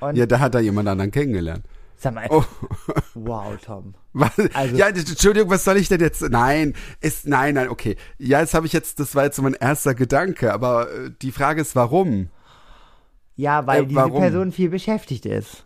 [0.00, 1.64] Und Ja, da hat er jemand anderen kennengelernt.
[1.96, 2.44] sag mal, Oh.
[3.14, 3.94] wow, Tom.
[4.12, 4.30] Was?
[4.52, 6.20] Also- ja, Entschuldigung, was soll ich denn jetzt?
[6.22, 7.96] Nein, ist nein, nein, okay.
[8.18, 11.32] Ja, jetzt habe ich jetzt, das war jetzt so mein erster Gedanke, aber äh, die
[11.32, 12.28] Frage ist, warum?
[13.34, 14.20] Ja, weil Äh, diese warum?
[14.20, 15.64] Person viel beschäftigt ist.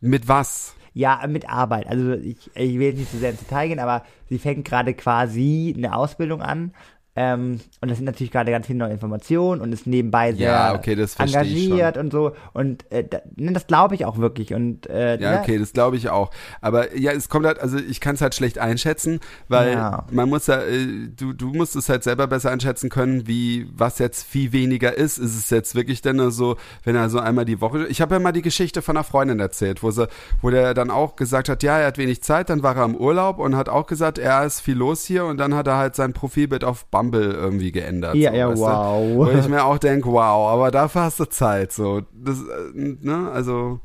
[0.00, 0.74] Mit was?
[0.94, 1.88] Ja, mit Arbeit.
[1.88, 4.94] Also ich, ich will jetzt nicht zu sehr ins Detail gehen, aber sie fängt gerade
[4.94, 6.72] quasi eine Ausbildung an.
[7.16, 10.74] Ähm, und das sind natürlich gerade ganz viele neue Informationen und ist nebenbei sehr Ja,
[10.74, 12.32] okay, engagiert und so.
[12.52, 13.04] Und äh,
[13.36, 14.52] ne, das glaube ich auch wirklich.
[14.52, 16.30] Und äh, Ja, ne, okay, das glaube ich auch.
[16.60, 20.06] Aber ja, es kommt halt, also ich kann es halt schlecht einschätzen, weil Ja.
[20.10, 24.00] man muss ja, äh, du, du musst es halt selber besser einschätzen können, wie, was
[24.00, 25.18] jetzt viel weniger ist.
[25.18, 28.16] Ist es jetzt wirklich denn nur so, wenn er so einmal die Woche, ich habe
[28.16, 30.08] ja mal die Geschichte von einer Freundin erzählt, wo sie,
[30.42, 32.96] wo der dann auch gesagt hat, ja, er hat wenig Zeit, dann war er im
[32.96, 35.94] Urlaub und hat auch gesagt, er ist viel los hier und dann hat er halt
[35.94, 38.14] sein Profilbild auf Bumble irgendwie geändert.
[38.14, 39.16] Ja, so, ja, wow.
[39.16, 43.30] Wo ich mir auch denke, wow, aber dafür hast du Zeit, so, das, äh, ne,
[43.32, 43.80] also,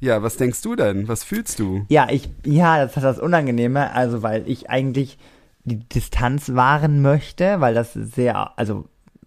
[0.00, 1.08] ja, was denkst du denn?
[1.08, 1.86] Was fühlst du?
[1.88, 5.18] Ja, ich, ja, das ist das Unangenehme, also weil ich eigentlich
[5.64, 8.84] die Distanz wahren möchte, weil das sehr, also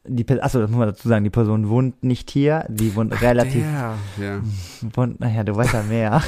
[0.07, 3.63] die, achso, das muss man dazu sagen, die Person wohnt nicht hier, die wohnt relativ,
[3.63, 4.41] Ja, ja.
[4.93, 6.21] wohnt, naja, du weißt ja mehr,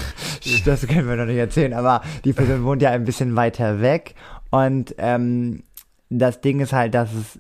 [0.66, 4.16] das können wir noch nicht erzählen, aber die Person wohnt ja ein bisschen weiter weg
[4.50, 5.64] und ähm,
[6.10, 7.40] das Ding ist halt, dass es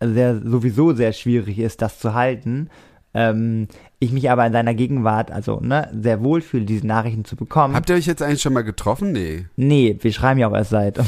[0.00, 2.70] sehr, sowieso sehr schwierig ist, das zu halten.
[3.14, 3.68] Ähm,
[3.98, 7.74] ich mich aber in seiner Gegenwart, also ne, sehr wohl fühle, diese Nachrichten zu bekommen.
[7.74, 9.12] Habt ihr euch jetzt eigentlich schon mal getroffen?
[9.12, 9.46] Nee.
[9.56, 11.00] Nee, wir schreiben ja auch erst seit,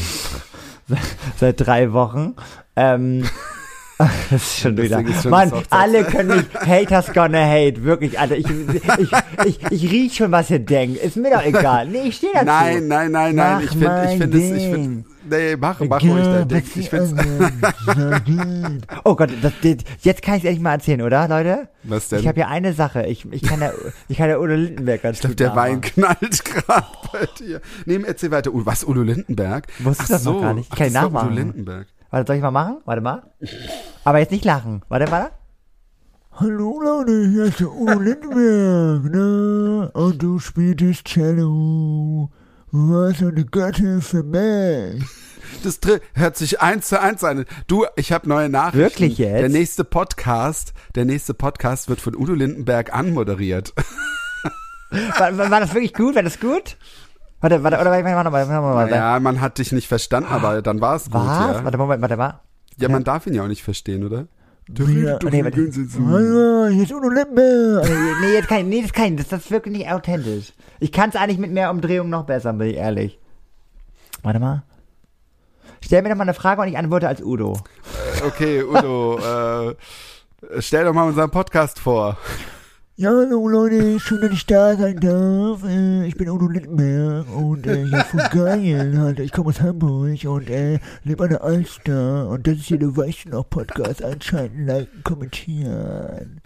[1.36, 2.34] seit drei Wochen.
[2.74, 3.24] Ähm,
[3.98, 5.00] das ist schon wieder.
[5.02, 8.36] Ist schon Mann, alle können mich, haters gonna hate, wirklich, Alter.
[8.36, 9.12] Ich, ich,
[9.44, 10.96] ich, ich riech schon, was ihr denkt.
[10.96, 11.86] Ist mir doch egal.
[11.86, 12.46] Nee, ich stehe dazu.
[12.46, 13.54] Nein, nein, nein, nein.
[13.56, 16.62] Mach Ich finde, ich finde es, ich finde, Nee, mach, mach ruhig dein Ding.
[16.74, 17.12] Ich find's,
[19.04, 21.68] Oh Gott, das, das, jetzt kann ich es endlich mal erzählen, oder, Leute?
[21.82, 22.20] was denn?
[22.20, 23.06] Ich habe ja eine Sache.
[23.06, 23.72] Ich, ich kann ja,
[24.08, 25.72] ich kann ja Udo Lindenberg ganz Ich glaube, der nachmachen.
[25.72, 27.60] Wein knallt gerade bei dir.
[27.86, 28.52] Nee, erzähl weiter.
[28.52, 29.66] Uh, was, Udo Lindenberg?
[29.80, 30.66] Wusstest du das noch gar nicht?
[30.66, 31.36] Ich Ach, kann ihn das war Udo nachmachen.
[31.36, 31.86] Lindenberg.
[32.10, 32.76] Warte, soll ich mal machen?
[32.84, 33.22] Warte mal.
[34.04, 34.82] Aber jetzt nicht lachen.
[34.88, 35.32] Warte, warte.
[36.32, 39.90] Hallo Leute, hier ist der Udo Lindenberg, ne?
[39.92, 42.30] Und du spielst Cello.
[42.72, 45.04] Du warst eine Göttin für mich.
[45.64, 45.80] Das
[46.14, 47.44] hört sich eins zu eins an.
[47.66, 48.78] Du, ich habe neue Nachrichten.
[48.78, 49.40] Wirklich jetzt?
[49.40, 53.74] Der nächste Podcast, der nächste Podcast wird von Udo Lindenberg anmoderiert.
[54.90, 56.14] War, war, war das wirklich gut?
[56.14, 56.76] War das gut?
[57.40, 58.94] Warte, warte, oder warte, warte, warte, warte, warte.
[58.94, 61.26] Ja, man hat dich nicht verstanden, aber dann war es gut, Was?
[61.56, 61.64] ja.
[61.64, 62.40] Warte, Moment, warte mal.
[62.76, 64.26] Ja, man darf ihn ja auch nicht verstehen, oder?
[64.78, 65.72] Ja, nee, warte.
[65.72, 66.06] so.
[66.06, 67.88] Hallo, hier ist Udo Lindenberg.
[68.20, 70.52] Nee, jetzt kann ich, nee, das kann ich, das, das ist wirklich nicht authentisch.
[70.78, 73.18] Ich kann es eigentlich mit mehr Umdrehung noch besser, bin ich ehrlich.
[74.22, 74.62] Warte mal.
[75.82, 77.58] Stell mir doch mal eine Frage und ich antworte als Udo.
[78.24, 79.18] Okay, Udo,
[79.70, 82.16] äh, stell doch mal unseren Podcast vor.
[83.00, 85.64] Ja, hallo Leute, schön, dass ich da sein darf.
[85.64, 89.20] Äh, Ich bin Udo Lindenberg und äh, ja, voll geil, halt.
[89.20, 92.28] Ich komme aus Hamburg und äh, lebe an der Alster.
[92.28, 94.04] Und das ist hier der Weißt noch Podcast.
[94.04, 96.42] Einschalten, liken, kommentieren.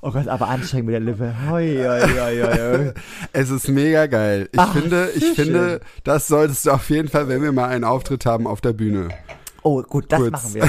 [0.00, 1.34] Oh Gott, aber anstrengend mit der Lippe.
[1.50, 2.92] Hoi, hoi, hoi, hoi, hoi.
[3.34, 4.48] Es ist mega geil.
[4.50, 7.84] Ich Ach, finde, ich finde, das solltest du auf jeden Fall, wenn wir mal einen
[7.84, 9.08] Auftritt haben auf der Bühne.
[9.62, 10.32] Oh, gut, das Kurz.
[10.32, 10.68] machen wir.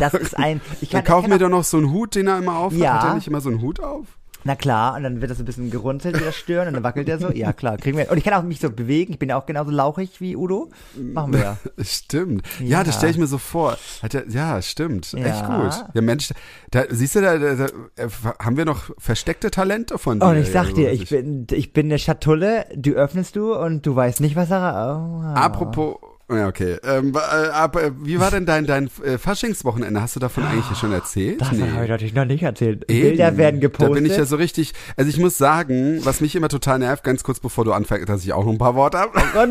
[0.00, 0.62] Das ist ein.
[0.80, 2.78] Ich kann, Dann wir kann doch noch so einen Hut, den er immer auf hat.
[2.80, 3.02] Ja.
[3.02, 4.06] Hat er nicht immer so einen Hut auf?
[4.46, 7.08] Na klar, und dann wird das ein bisschen gerunzelt, wie das Stören, und dann wackelt
[7.08, 7.30] er so.
[7.32, 8.10] Ja, klar, kriegen wir.
[8.10, 9.12] Und ich kann auch mich so bewegen.
[9.12, 10.70] Ich bin ja auch genauso lauchig wie Udo.
[10.94, 11.56] Machen wir ja.
[11.84, 12.46] Stimmt.
[12.60, 12.84] Ja, Ja.
[12.84, 13.76] das stelle ich mir so vor.
[14.02, 15.12] Er, ja, stimmt.
[15.14, 15.60] Echt Ja.
[15.62, 15.84] gut.
[15.94, 16.30] Ja, Mensch,
[16.70, 17.64] da, siehst du, da, da, da
[17.96, 20.26] äh, haben wir noch versteckte Talente von dir.
[20.26, 23.96] Und ich sag dir, ich bin, ich bin eine Schatulle, du öffnest du und du
[23.96, 24.96] weißt nicht, was er.
[24.96, 25.36] Oh, wow.
[25.36, 25.96] Apropos,
[26.28, 26.76] ja, okay.
[26.84, 27.18] Ähm, äh,
[27.50, 30.00] aber, äh, wie war denn dein, dein äh, Faschingswochenende?
[30.02, 31.40] Hast du davon eigentlich schon erzählt?
[31.40, 32.90] Das habe ich natürlich noch nicht erzählt.
[32.90, 33.08] Eben.
[33.10, 33.90] Bilder werden gepostet.
[33.90, 37.04] Da bin ich ja so richtig, also ich muss sagen, was mich immer total nervt,
[37.04, 39.12] ganz kurz bevor du anfängst, dass ich auch noch ein paar Worte habe.
[39.36, 39.50] Oh nein!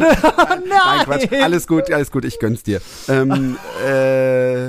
[0.67, 1.31] Nein, Quatsch.
[1.41, 2.81] Alles gut, alles gut, ich gönn's dir.
[3.07, 4.67] Ähm, äh,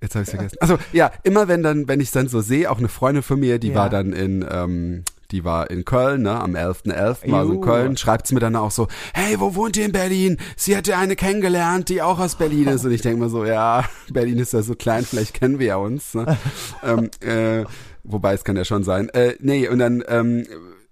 [0.00, 0.56] jetzt habe ich's vergessen.
[0.60, 3.58] Also ja, immer wenn dann, wenn ich dann so sehe, auch eine Freundin von mir,
[3.58, 3.74] die Ja.
[3.76, 7.30] war dann in, ähm, die war in Köln, ne, am 11.11.
[7.30, 7.60] war so in.
[7.60, 10.38] Köln, schreibt's mir dann auch so, hey, wo wohnt ihr in Berlin?
[10.56, 12.84] Sie hätte eine kennengelernt, die auch aus Berlin ist.
[12.84, 15.76] Und ich denke mir so, ja, Berlin ist ja so klein, vielleicht kennen wir ja
[15.76, 16.14] uns.
[16.14, 16.36] Ne?
[16.82, 17.64] ähm, äh,
[18.04, 19.08] wobei, es kann ja schon sein.
[19.10, 20.46] Äh, nee, und dann, ähm,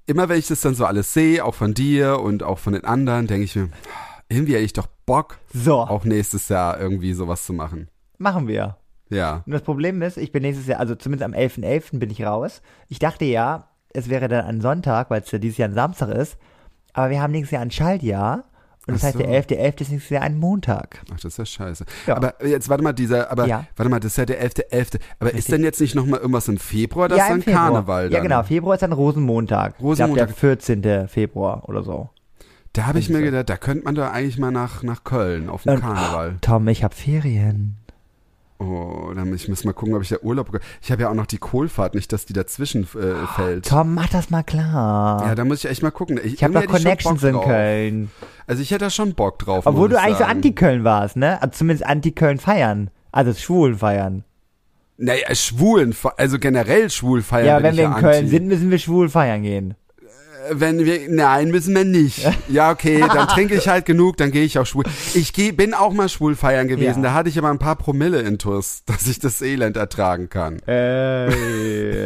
[0.07, 2.85] immer wenn ich das dann so alles sehe, auch von dir und auch von den
[2.85, 3.71] anderen, denke ich mir,
[4.29, 7.89] irgendwie hätte ich doch Bock, So, auch nächstes Jahr irgendwie sowas zu machen.
[8.19, 8.77] machen wir.
[9.09, 9.45] Ja.
[9.47, 11.99] Und das Problem ist, ich bin nächstes Jahr, also zumindest am 11.11.
[12.01, 12.61] bin ich raus.
[12.89, 16.11] Ich dachte ja, es wäre dann ein Sonntag, weil es ja dieses Jahr ein Samstag
[16.11, 16.37] ist.
[16.93, 18.45] Aber wir haben nächstes Jahr ein Schaltjahr.
[18.89, 19.25] Und das Ach heißt, so.
[19.25, 19.81] der 11.11.
[19.81, 21.03] ist nächstes Jahr ein Montag.
[21.13, 21.85] Ach, das ist ja scheiße.
[22.07, 22.17] Ja.
[22.17, 23.65] Aber jetzt, warte mal, dieser, aber, Ja.
[23.75, 25.01] warte mal, das ist ja der 11.11.
[25.19, 25.55] Aber ist Richtig.
[25.57, 27.09] denn jetzt nicht nochmal irgendwas im Februar?
[27.09, 27.65] Das ist im dann Februar.
[27.73, 28.13] Karneval dann.
[28.13, 28.43] Ja, genau.
[28.45, 29.75] Februar ist dann Rosenmontag.
[29.81, 30.31] Rosenmontag.
[30.31, 31.09] Ich glaube, der 14.
[31.09, 32.11] Februar oder so.
[32.75, 35.65] Da habe ich mir gedacht, da könnte man doch eigentlich mal nach, nach Köln auf
[35.65, 36.37] den Und- Karneval.
[36.43, 37.79] Tom, ich habe Ferien.
[38.59, 40.65] Oh, dann ich muss mal gucken, ob ich da Urlaub bekomme.
[40.81, 43.69] Ich habe ja auch noch die Kohlfahrt, nicht, dass die dazwischen äh, fällt.
[43.69, 45.27] Tom, mach das mal klar.
[45.27, 46.19] Ja, da muss ich echt mal gucken.
[46.25, 47.39] Ich, ich habe schon Connections in.
[47.39, 48.11] Köln.
[48.47, 49.67] Also ich hätte da schon Bock drauf.
[49.67, 50.37] Obwohl du ich eigentlich so sagen.
[50.37, 51.43] Anti-Köln warst, ne?
[51.43, 52.91] Also zumindest Anti-Köln feiern.
[53.13, 54.25] Also schwulen feiern.
[54.99, 57.47] Naja, schwulen, also generell schwul feiern.
[57.47, 58.29] Ja, wenn wir in Köln anti.
[58.29, 59.75] sind, müssen wir schwul feiern gehen.
[60.51, 62.27] Wenn wir, nein, müssen wir nicht.
[62.49, 64.85] Ja, okay, dann trinke ich halt genug, dann gehe ich auch schwul.
[65.15, 67.11] Ich geh, bin auch mal schwul feiern gewesen, Ja.
[67.11, 70.59] da hatte ich aber ein paar Promille intus, dass ich das Elend ertragen kann.
[70.67, 72.06] Äh.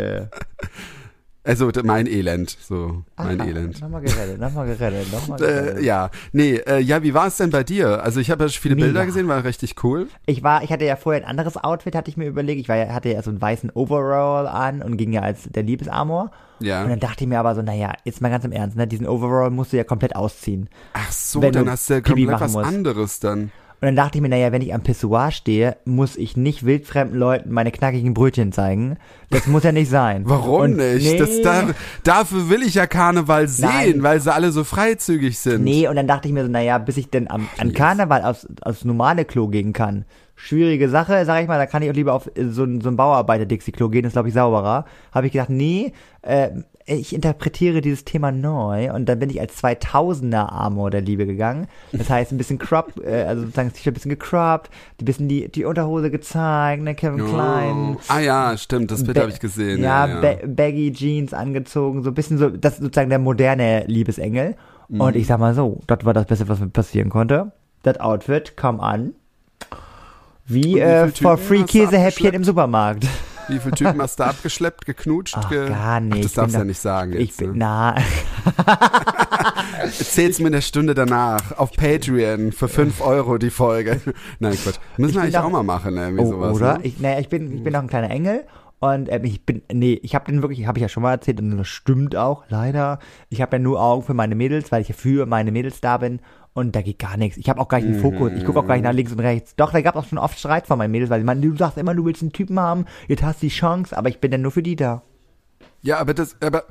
[1.43, 3.81] Also mein Elend, so, mein Aha, Elend.
[3.81, 5.83] Nochmal gerettet, nochmal gerettet, nochmal Äh, gerettet.
[5.85, 8.03] ja, nee, äh, ja, wie war es denn bei dir?
[8.03, 8.87] Also ich habe ja viele Mega.
[8.89, 10.09] Bilder gesehen, war richtig cool.
[10.27, 12.61] Ich war, ich hatte ja vorher ein anderes Outfit, hatte ich mir überlegt.
[12.61, 15.63] Ich war, ja- hatte ja so einen weißen Overall an und ging ja als der
[15.63, 16.31] Liebesamor.
[16.61, 16.83] Ja.
[16.83, 19.07] Und dann dachte ich mir aber so, naja, jetzt mal ganz im Ernst, ne, diesen
[19.09, 20.69] Overall musst du ja komplett ausziehen.
[20.93, 22.67] Ach so, dann hast du ja komplett was musst.
[22.69, 23.51] anderes dann.
[23.83, 27.19] Und dann dachte ich mir, naja, wenn ich am Pissoir stehe, muss ich nicht wildfremden
[27.19, 28.99] Leuten meine knackigen Brötchen zeigen.
[29.31, 30.23] Das muss ja nicht sein.
[30.27, 31.03] Warum Und nicht?
[31.13, 31.71] Nee, Das, da,
[32.05, 34.03] dafür will ich ja Karneval sehen, Nein.
[34.03, 35.65] weil sie alle so freizügig sind.
[35.65, 38.47] nee, und dann dachte ich mir so, naja, bis ich denn am, an Karneval aufs,
[38.61, 40.05] aufs normale Klo gehen kann.
[40.37, 42.97] Schwierige Sache, sag ich mal, da kann ich auch lieber auf so ein, so ein
[42.97, 44.85] Bauarbeiter-Dixie-Klo gehen, ist glaube ich sauberer.
[45.13, 46.51] Habe ich gedacht, nee, äh,
[46.87, 51.69] ich interpretiere dieses Thema neu und dann bin ich als 2000er Armor der Liebe gegangen.
[51.93, 55.29] Das heißt, ein bisschen crop, äh, also sozusagen das T-Shirt ein bisschen gecroppt, ein bisschen
[55.29, 57.97] die, die Unterhose gezeigt, ne, Kevin Klein.
[57.97, 58.01] Oh.
[58.09, 59.83] Ah ja, stimmt, das Bild habe ich gesehen.
[59.83, 60.21] Ja, Ja, ja.
[60.21, 64.57] Ba Baggy Jeans angezogen, so ein bisschen so, das ist sozusagen der moderne Liebesengel.
[64.89, 65.01] Mhm.
[65.01, 67.53] Und ich sag mal so, das war das Beste, was mir passieren konnte.
[67.83, 69.15] das Outfit kam an.
[70.47, 73.07] Wie, äh, for free Käsehäppchen im Supermarkt.
[73.51, 75.35] Wie viele Typen hast du abgeschleppt, geknutscht?
[75.39, 76.13] Ach, ge gar nicht.
[76.13, 77.37] Ach, Ich das darfst du da- ja nicht sagen Ich jetzt.
[77.39, 77.57] bin, ne?
[77.59, 77.95] na,
[79.83, 84.01] Erzähl's mir in der Stunde danach auf Patreon für 5 Euro die Folge.
[84.39, 84.77] Nein, Quatsch.
[84.97, 86.03] Müssen wir eigentlich doch- auch mal machen, ne?
[86.07, 86.57] Irgendwie oh, sowas.
[86.57, 86.79] oder?
[86.79, 86.85] Ne?
[86.85, 88.45] Ich, naja, ich bin, ich bin noch ein kleiner Engel.
[88.81, 91.39] Und ähm, ich bin, nee, ich habe den wirklich, habe ich ja schon mal erzählt,
[91.41, 92.99] und das stimmt auch, leider.
[93.29, 95.99] Ich habe ja nur Augen für meine Mädels, weil ich ja für meine Mädels da
[95.99, 96.21] bin.
[96.53, 97.37] Und da geht gar nichts.
[97.37, 98.33] Ich habe auch gar nicht den Fokus.
[98.33, 99.55] Ich gucke auch gar nicht nach links und rechts.
[99.55, 101.57] Doch, da gab es auch schon oft Streit von meinen Mädels, weil sie meinen, du
[101.57, 104.33] sagst immer, du willst einen Typen haben, jetzt hast du die Chance, aber ich bin
[104.33, 105.03] dann nur für die da.
[105.83, 106.65] Ja, aber das, aber,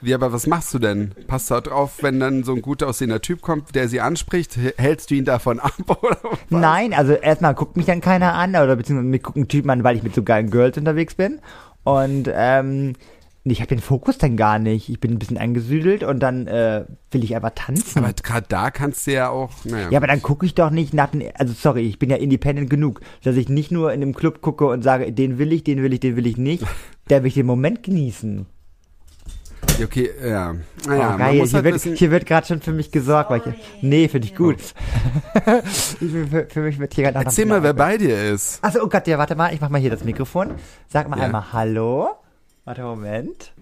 [0.00, 1.12] wie, aber was machst du denn?
[1.26, 5.10] Passt da drauf, wenn dann so ein gut aussehender Typ kommt, der sie anspricht, hältst
[5.10, 6.38] du ihn davon ab oder was?
[6.50, 9.96] Nein, also erstmal guckt mich dann keiner an oder beziehungsweise mir gucken Typen an, weil
[9.96, 11.40] ich mit so geilen Girls unterwegs bin.
[11.84, 12.94] Und ähm,
[13.52, 14.88] ich habe den Fokus dann gar nicht.
[14.88, 17.98] Ich bin ein bisschen angesüdelt und dann äh, will ich einfach tanzen.
[18.02, 19.90] Aber gerade da kannst du ja auch, naja.
[19.90, 22.68] ja, aber dann gucke ich doch nicht nach den, also sorry, ich bin ja independent
[22.70, 25.82] genug, dass ich nicht nur in dem Club gucke und sage, den will ich, den
[25.82, 26.64] will ich, den will ich nicht.
[27.08, 28.46] Da will ich den Moment genießen.
[29.84, 30.54] Okay, ja.
[30.86, 33.30] Oh, Naja, man geil, muss hier, halt wird, hier wird gerade schon für mich gesorgt.
[33.30, 34.56] Weil ich, nee, finde ich gut.
[36.00, 38.62] ich, bin- für, für mich wird hier gerade erzähl mal, wer bei dir ist.
[38.64, 40.54] Achso, oh Gott, ja, warte mal, ich mach mal hier das Mikrofon.
[40.88, 41.24] Sag mal Ja.
[41.26, 42.08] einmal Hallo.
[42.64, 43.52] Warte, Moment.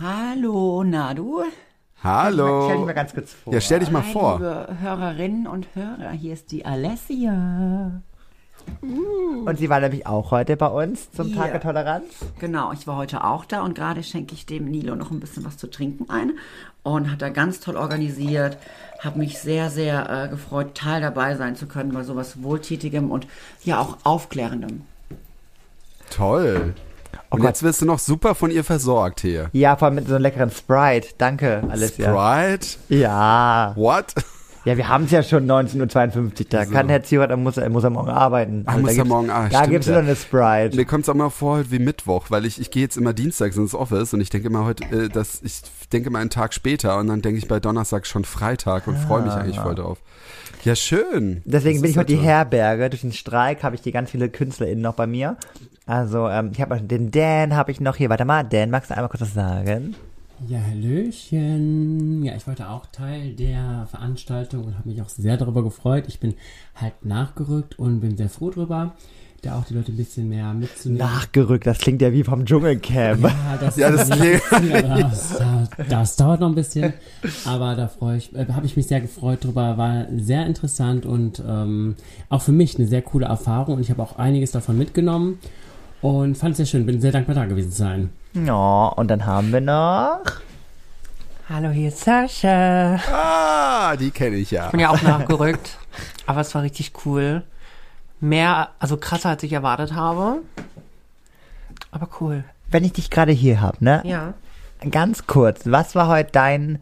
[0.00, 1.42] Hallo, na du?
[2.00, 2.86] Stell dich mal Hallo.
[2.94, 3.52] ganz kurz vor.
[3.52, 4.32] Ja, stell dich mal Hi, vor.
[4.38, 8.02] Liebe Hörerinnen und Hörer, hier ist die Alessia.
[9.44, 11.42] Und sie war nämlich auch heute bei uns zum Ja.
[11.42, 12.04] Tag der Toleranz.
[12.38, 15.44] Genau, ich war heute auch da und gerade schenke ich dem Nilo noch ein bisschen
[15.44, 16.32] was zu trinken ein
[16.82, 18.56] und hat er ganz toll organisiert.
[19.00, 23.26] Habe mich sehr, sehr äh, gefreut, Teil dabei sein zu können bei sowas Wohltätigem und
[23.64, 24.82] ja auch Aufklärendem.
[26.10, 26.74] Toll.
[27.30, 27.48] Oh Und Gott.
[27.48, 29.48] jetzt wirst du noch super von ihr versorgt hier.
[29.52, 31.08] Ja, vor allem mit so einem leckeren Sprite.
[31.18, 32.10] Danke, Alessia.
[32.10, 32.76] Sprite?
[32.88, 33.72] Ja.
[33.76, 34.14] What?
[34.64, 36.46] Ja, wir haben es ja schon 19.52 Uhr.
[36.50, 38.62] Da kann Herr Ziegert, er muss, er muss er morgen arbeiten.
[38.66, 39.94] Ach, Also muss da er morgen- ah, Da stimmt gibt's ja.
[39.94, 40.76] noch eine Sprite.
[40.76, 43.12] Mir kommt es auch mal vor heute wie Mittwoch, weil ich, ich gehe jetzt immer
[43.12, 46.54] dienstags ins Office und ich denke immer heute, äh, dass ich denke mal einen Tag
[46.54, 49.98] später und dann denke ich bei Donnerstag schon Freitag und freue mich eigentlich voll drauf.
[50.64, 51.38] Ja, schön.
[51.38, 51.42] Ah.
[51.44, 52.18] Deswegen Das bin ich heute die.
[52.18, 52.88] Herberge.
[52.88, 55.36] Durch den Streik habe ich hier ganz viele KünstlerInnen noch bei mir.
[55.86, 58.10] Also, ähm, ich habe den Dan habe ich noch hier.
[58.10, 59.96] Warte mal, Dan, magst du einmal kurz was sagen?
[60.48, 62.22] Ja, Hallöchen.
[62.24, 66.04] Ja, ich heute auch Teil der Veranstaltung und habe mich auch sehr darüber gefreut.
[66.08, 66.34] Ich bin
[66.74, 68.94] halt nachgerückt und bin sehr froh drüber,
[69.42, 70.98] da auch die Leute ein bisschen mehr mitzunehmen.
[71.06, 73.22] Nachgerückt, das klingt ja wie vom Dschungelcamp.
[73.22, 74.42] Ja, das, Ja, das ist klingt-
[74.82, 76.92] das, das, das dauert noch ein bisschen,
[77.44, 79.78] aber da freue ich, äh, habe ich mich sehr gefreut drüber.
[79.78, 81.94] War sehr interessant und ähm,
[82.28, 85.38] auch für mich eine sehr coole Erfahrung und ich habe auch einiges davon mitgenommen
[86.02, 86.84] und fand es sehr schön.
[86.84, 88.10] Bin sehr dankbar da gewesen zu sein.
[88.34, 90.20] Ja, und dann haben wir noch.
[91.48, 92.96] Hallo, hier ist Sascha.
[93.10, 94.66] Ah, die kenne ich ja.
[94.66, 95.78] Ich bin ja auch nachgerückt,
[96.26, 97.42] aber es war richtig cool.
[98.20, 100.38] Mehr, also krasser als ich erwartet habe.
[101.90, 102.44] Aber cool.
[102.70, 104.02] Wenn ich dich gerade hier habe, ne?
[104.04, 104.34] Ja.
[104.90, 106.80] Ganz kurz, was war heute dein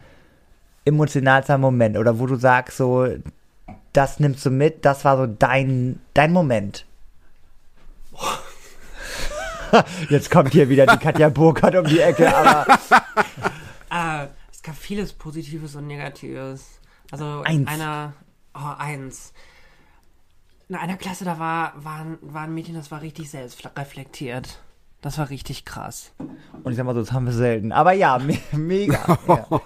[0.84, 1.98] emotionalster Moment?
[1.98, 3.06] Oder wo du sagst, so,
[3.92, 6.86] das nimmst du mit, das war so dein, dein Moment.
[10.08, 12.66] Jetzt kommt hier wieder die Katja Burkhardt um die Ecke, aber
[13.92, 16.80] Äh, es gab vieles Positives und Negatives.
[17.10, 17.58] Also Eins.
[17.62, 18.12] in einer,
[18.54, 19.32] oh, eins.
[20.68, 24.60] In einer Klasse, da war, war, ein- war ein Mädchen, das war richtig selbstreflektiert.
[25.02, 26.12] Das war richtig krass.
[26.18, 27.72] Und ich sag mal so, das haben wir selten.
[27.72, 29.18] Aber ja, me mega.
[29.26, 29.60] Ja.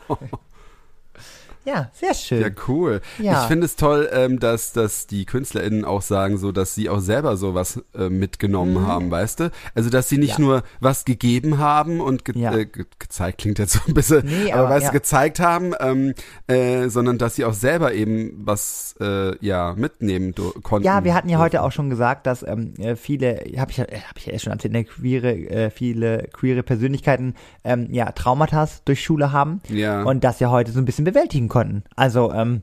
[1.65, 2.41] Ja, sehr schön.
[2.41, 3.01] Ja, cool.
[3.19, 3.43] Ja.
[3.43, 7.01] Ich finde es toll, ähm, dass, dass die KünstlerInnen auch sagen, so, dass sie auch
[7.01, 9.51] selber sowas äh, mitgenommen haben, weißt du?
[9.75, 10.45] Also, dass sie nicht Mhm.
[10.45, 10.51] Ja.
[10.51, 12.53] nur was gegeben haben und ge Ja.
[12.55, 15.73] äh, ge gezeigt klingt jetzt so ein bisschen, Nee, aber, aber weißt du, gezeigt haben,
[15.81, 16.15] ähm,
[16.47, 20.85] äh, sondern dass sie auch selber eben was, äh, ja, mitnehmen konnten.
[20.87, 23.85] Ja, wir hatten ja heute auch schon gesagt, dass ähm, äh, viele, habe ich, ja-
[23.85, 28.11] äh, hab ich ja erst schon erzählt, ne, queere, äh, viele queere Persönlichkeiten ähm, ja
[28.13, 30.03] Traumata durch Schule haben Ja.
[30.03, 31.85] und das ja heute so ein bisschen bewältigen konnten.
[31.97, 32.63] Also ähm,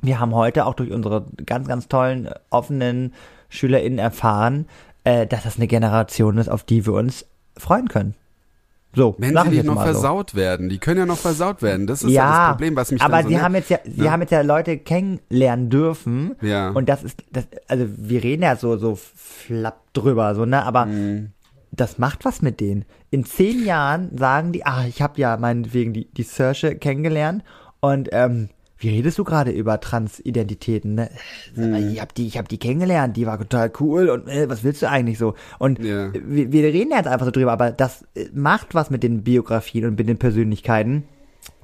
[0.00, 3.12] wir haben heute auch durch unsere ganz, ganz tollen, offenen
[3.50, 4.66] SchülerInnen erfahren,
[5.04, 8.14] äh, dass das eine Generation ist, auf die wir uns freuen können.
[8.94, 9.92] So, Wenn sie ich nicht noch mal so.
[10.00, 11.86] versaut werden, die können ja noch versaut werden.
[11.86, 14.02] Das ist ja, ja, das Problem, was mich aber so sie haben jetzt ja, sie
[14.04, 14.10] Ja.
[14.10, 16.34] haben jetzt ja Leute kennenlernen dürfen.
[16.40, 16.70] Ja.
[16.70, 20.86] Und das ist, das, also wir reden ja so, so flapp drüber, so, ne, aber
[20.86, 21.30] Mhm.
[21.70, 22.84] das macht was mit denen.
[23.10, 27.44] In zehn Jahren sagen die, ah, ich habe ja meinetwegen die, die Searche kennengelernt
[27.80, 30.94] und, ähm, wie redest du gerade über Transidentitäten?
[30.94, 31.10] Ne?
[31.54, 34.64] Mal, Ich habe die, ich habe die kennengelernt, die war total cool und äh, was
[34.64, 35.34] willst du eigentlich so?
[35.58, 36.10] Und Ja.
[36.14, 39.84] wir, wir reden jetzt einfach so drüber, aber das äh, macht was mit den Biografien
[39.84, 41.04] und mit den Persönlichkeiten.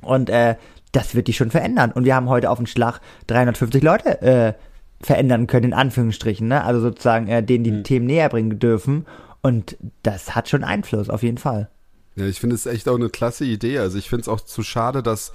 [0.03, 0.57] Und äh,
[0.93, 1.91] das wird die schon verändern.
[1.93, 4.53] Und wir haben heute auf den Schlag 350 Leute äh,
[5.01, 6.65] verändern können, in Anführungsstrichen, ne?
[6.65, 7.85] Also sozusagen äh, denen die Mhm.
[7.85, 9.07] Themen näher bringen dürfen.
[9.43, 11.69] Und das hat schon Einfluss, auf jeden Fall.
[12.15, 13.79] Ja, ich finde es echt auch eine klasse Idee.
[13.79, 15.33] Also ich finde es auch zu schade, dass,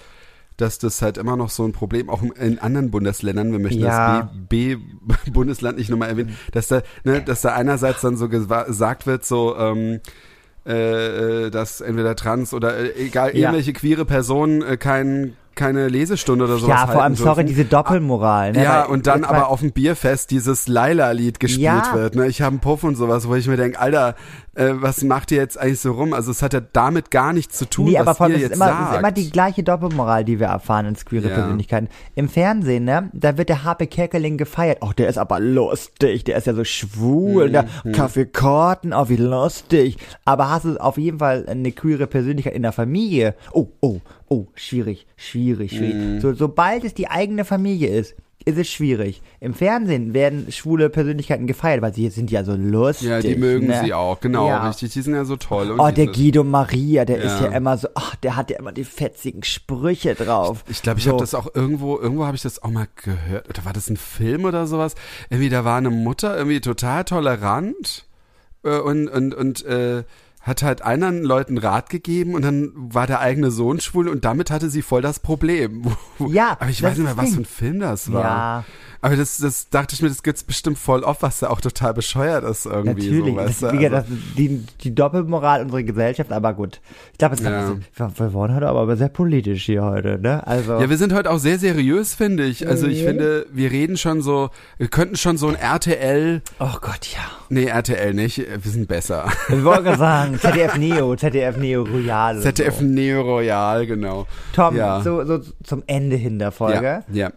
[0.62, 4.22] dass das halt immer noch so ein Problem, auch in anderen Bundesländern, wir möchten Ja.
[4.22, 9.26] das B-Bundesland nicht nochmal erwähnen, dass da, ne, dass da einerseits dann so gesagt wird,
[9.26, 10.00] so, ähm,
[10.66, 13.50] äh, äh, dass entweder trans oder äh, egal, Ja.
[13.50, 18.54] irgendwelche queere Personen äh, kein, keine Lesestunde oder sowas ja, vor allem, sorry, diese Doppelmoral.
[18.54, 18.64] Ne?
[18.64, 21.94] Ja, Weil und dann aber auf dem Bierfest dieses Laila-Lied gespielt Ja.
[21.94, 22.16] wird.
[22.16, 22.28] Ne?
[22.28, 24.16] Ich habe einen Puff und sowas, wo ich mir denke, Alter,
[24.56, 26.14] äh, was macht ihr jetzt eigentlich so rum?
[26.14, 28.38] Also es hat ja damit gar nichts zu tun, Nee, was aber vor allem ihr
[28.38, 28.82] es jetzt ist immer, sagt.
[28.88, 31.36] es ist immer die gleiche Doppelmoral, die wir erfahren in queere Ja.
[31.36, 31.88] Persönlichkeiten.
[32.16, 34.80] Im Fernsehen, ne, da wird der Harpe Kerkeling gefeiert.
[34.82, 37.92] Oh, der ist aber lustig, der ist ja so schwul, der Mhm.
[37.94, 39.98] Kaffeekarten, oh, wie lustig.
[40.26, 43.36] Aber hast du auf jeden Fall eine queere Persönlichkeit in der Familie?
[43.54, 45.96] Oh, oh, oh, schwierig, schwierig, schwierig.
[45.96, 46.20] Mhm.
[46.22, 49.22] So, sobald es die eigene Familie ist, ist es schwierig.
[49.40, 53.08] Im Fernsehen werden schwule Persönlichkeiten gefeiert, weil sie sind ja so lustig.
[53.10, 53.82] ja, die mögen ne?
[53.84, 54.68] sie auch, genau, Ja.
[54.68, 54.94] richtig.
[54.94, 55.76] Die sind ja so toll.
[55.78, 57.48] Oh, der Guido Maria, der ist Ja.
[57.50, 60.64] ja immer so, ach, der hat ja immer die fetzigen Sprüche drauf.
[60.68, 61.12] Ich glaube, ich so.
[61.12, 63.50] habe das auch irgendwo, irgendwo habe ich das auch mal gehört.
[63.50, 64.96] Oder war das ein Film oder sowas?
[65.30, 68.06] Irgendwie, da war eine Mutter irgendwie total tolerant
[68.64, 70.04] äh, und, und, und äh,
[70.42, 74.50] hat halt anderen Leuten Rat gegeben und dann war der eigene Sohn schwul und damit
[74.50, 75.84] hatte sie voll das Problem.
[76.30, 78.24] Ja, Aber ich das weiß nicht mehr, was für ein Film das war.
[78.24, 78.64] Ja.
[79.04, 81.96] Aber das, das dachte ich mir, das gibt's bestimmt voll oft, was da auch total
[81.96, 83.10] bescheuert ist irgendwie.
[83.10, 83.72] Natürlich, So, das, weißt du?
[83.74, 86.80] wie gesagt, Also- das die, die Doppelmoral unserer Gesellschaft, aber gut.
[87.14, 87.70] Ich glaube, es Ja.
[87.98, 90.46] wir, wir waren heute aber sehr politisch hier heute, ne?
[90.46, 92.68] Also, Ja, wir sind heute auch sehr seriös, finde ich.
[92.68, 93.08] Also ich Mhm.
[93.08, 97.22] finde, wir reden schon so, wir könnten schon so ein RTL, oh Gott, ja.
[97.50, 99.26] nee, RTL nicht, wir sind besser.
[99.50, 99.98] Ich wollte gerade
[100.38, 102.40] sagen, ZDF Neo, ZDF Neo Royal.
[102.42, 102.84] ZDF So.
[102.84, 104.28] Neo Royal, genau.
[104.54, 105.02] Tom, ja.
[105.02, 107.04] so, so zum Ende hin der Folge.
[107.12, 107.32] Ja, ja.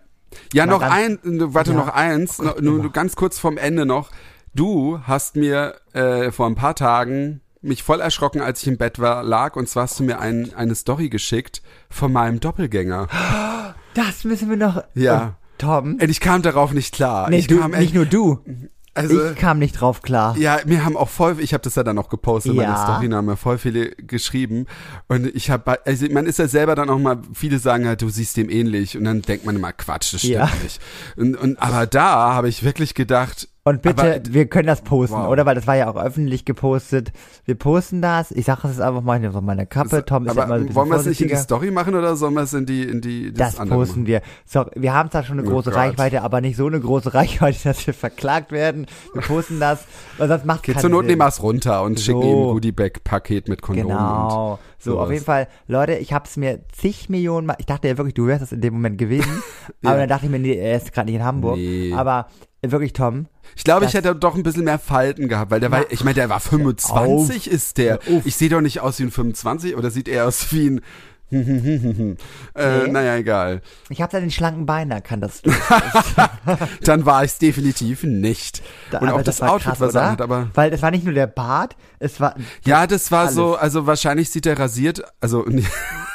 [0.53, 1.77] Ja, noch ein, warte, Ja.
[1.77, 2.89] noch eins, noch, nur immer.
[2.91, 4.11] ganz kurz vom Ende noch.
[4.55, 8.99] Du hast mir äh, vor ein paar Tagen mich voll erschrocken, als ich im Bett
[8.99, 13.09] war, lag, und zwar hast du mir ein, eine Story geschickt von meinem Doppelgänger.
[13.95, 14.83] Das müssen wir noch.
[14.95, 15.37] Ja.
[15.37, 15.95] Oh, Tom.
[16.01, 17.31] Und ich kam darauf nicht klar.
[17.31, 18.41] Nee, ich du, kam nicht echt, nur du.
[18.95, 20.37] Also, ich kam nicht drauf klar.
[20.39, 22.83] Ja, mir haben auch voll, ich habe das ja dann noch gepostet, meine Ja.
[22.85, 24.67] Story, da haben mir voll viele geschrieben.
[25.09, 28.09] Und ich habe, also man ist ja selber dann auch mal, viele sagen halt, du
[28.09, 28.97] siehst dem ähnlich.
[28.97, 30.51] Und dann denkt man immer, Quatsch, das stimmt Ja.
[30.63, 30.81] nicht.
[31.17, 35.17] Und, und aber da habe ich wirklich gedacht, Und bitte, aber, wir können das posten,
[35.17, 35.29] Wow.
[35.29, 35.47] oder?
[35.47, 37.13] Weil das war ja auch öffentlich gepostet.
[37.47, 38.31] Wir posten das.
[38.31, 40.05] Ich sage es jetzt einfach mal auf meine Kappe.
[40.05, 41.37] Tom ist aber immer so ein bisschen wollen wir es nicht in die.
[41.37, 44.21] Story machen oder sollen wir es in die, in die, Das andere posten wir.
[44.45, 45.79] So, wir haben zwar schon eine Oh große Gott.
[45.79, 48.85] Reichweite, aber nicht so eine große Reichweite, dass wir verklagt werden.
[49.15, 49.87] Wir posten das,
[50.19, 51.07] weil sonst macht Okay, zur Not Sinn.
[51.07, 52.05] nehmen wir es runter und So.
[52.05, 53.89] schicken ihm ein Goodie-Bag-Paket mit Kondomen.
[53.97, 54.59] Genau.
[54.79, 55.07] So, sowas.
[55.07, 58.13] auf jeden Fall, Leute, ich habe es mir zig Millionen Mal, ich dachte ja wirklich,
[58.13, 59.43] du wärst es in dem Moment gewesen,
[59.83, 59.89] Ja.
[59.91, 61.57] aber dann dachte ich mir, nee, er ist gerade nicht in Hamburg.
[61.57, 61.95] Nee.
[61.95, 62.27] Aber
[62.71, 65.71] wirklich, Tom, Ich glaube, ich Das- hätte doch ein bisschen mehr Falten gehabt, weil der
[65.71, 67.99] war, ich meine, der war 25 ist der.
[68.25, 70.81] Ich sehe doch nicht aus wie ein 25 oder sieht eher aus wie ein
[71.35, 72.91] äh, Nee.
[72.91, 73.63] naja, egal.
[73.89, 75.51] ich habe da den schlanken Bein erkannt, dass du
[76.85, 78.63] Dann war ich es definitiv nicht.
[78.91, 79.93] da, Und auch das, war Outfit krass?
[79.93, 83.35] Sachen, aber Weil es war nicht nur der Bart, es war, ja, das war Alles.
[83.35, 85.45] so, also wahrscheinlich sieht er rasiert, also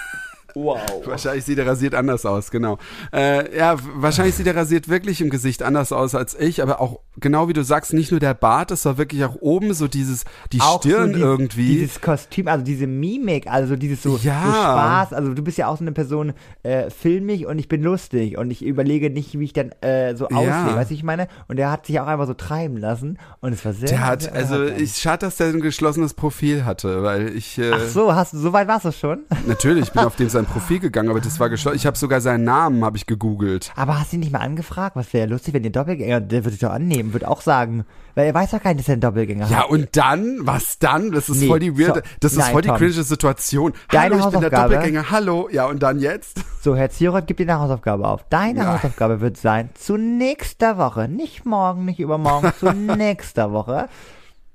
[0.55, 0.79] wow.
[1.05, 2.77] wahrscheinlich sieht er rasiert anders aus, genau.
[3.13, 6.99] Äh, ja, wahrscheinlich sieht er rasiert wirklich im Gesicht anders aus als ich, aber auch
[7.19, 10.25] genau wie du sagst, nicht nur der Bart, es war wirklich auch oben so dieses,
[10.51, 11.67] die auch Stirn so dies, irgendwie.
[11.79, 14.43] Dieses Kostüm, also diese Mimik, also dieses so, Ja.
[14.45, 15.13] so Spaß.
[15.13, 16.33] Also du bist ja auch so eine Person,
[16.63, 20.15] äh, film mich und ich bin lustig und ich überlege nicht, wie ich dann äh,
[20.15, 20.37] so Ja.
[20.37, 21.27] aussehe, weißt du, ich meine?
[21.47, 23.89] Und der hat sich auch einfach so treiben lassen und es war sehr.
[23.89, 27.71] der hat, sehr also ich schade, dass der ein geschlossenes Profil hatte, weil ich äh,
[27.73, 29.19] Ach so, hast du, so weit warst du schon?
[29.47, 31.75] natürlich ich bin auf dem sein Profil gegangen, aber das war geschlossen.
[31.77, 33.71] Ich habe sogar seinen Namen habe ich gegoogelt.
[33.75, 34.95] Aber hast du ihn nicht mal angefragt?
[34.95, 37.85] Was wäre lustig, wenn ihr Doppelgänger, der würde sich doch annehmen, würde auch sagen.
[38.15, 39.69] Weil er weiß doch gar nicht, dass er einen Doppelgänger Ja, hat.
[39.69, 41.11] und dann, was dann?
[41.11, 43.73] Das ist Nee, voll die weirde, so- das ist nein, voll die cringe Situation.
[43.91, 45.11] Deine Hallo, ich bin der Hausaufgabe- Doppelgänger.
[45.11, 45.49] Hallo.
[45.51, 46.41] Ja, und dann jetzt?
[46.61, 48.25] So, Herr Zierot, gib dir eine Hausaufgabe auf.
[48.29, 48.73] Deine Ja.
[48.75, 53.87] Hausaufgabe wird sein, zu nächster Woche, nicht morgen, nicht übermorgen, zu nächster Woche,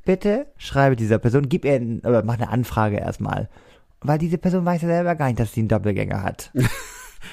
[0.05, 3.49] bitte schreibe dieser Person, gib ihr, oder mach eine Anfrage erstmal.
[4.05, 6.53] Weil diese Person weiß ja selber gar nicht, dass sie einen Doppelgänger hat.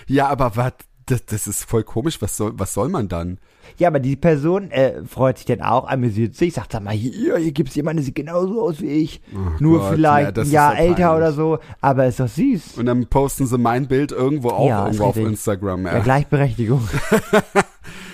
[0.08, 0.74] Ja, aber was?
[1.06, 2.22] Das, das ist voll komisch.
[2.22, 3.40] Was soll, was soll man dann?
[3.78, 7.36] Ja, aber die Person äh, freut sich dann auch, amüsiert sich, sagt, sag mal, hier,
[7.38, 9.22] hier gibt's jemanden, der sieht genauso aus wie ich.
[9.60, 11.18] Nur Gott, vielleicht ja, ein Jahr älter peinlich.
[11.18, 12.78] oder so, aber ist doch süß.
[12.78, 15.18] Und dann posten sie mein Bild irgendwo auch Ja, irgendwo auf.
[15.18, 15.86] Instagram.
[15.86, 16.00] Ja, Ja.
[16.00, 16.88] Gleichberechtigung.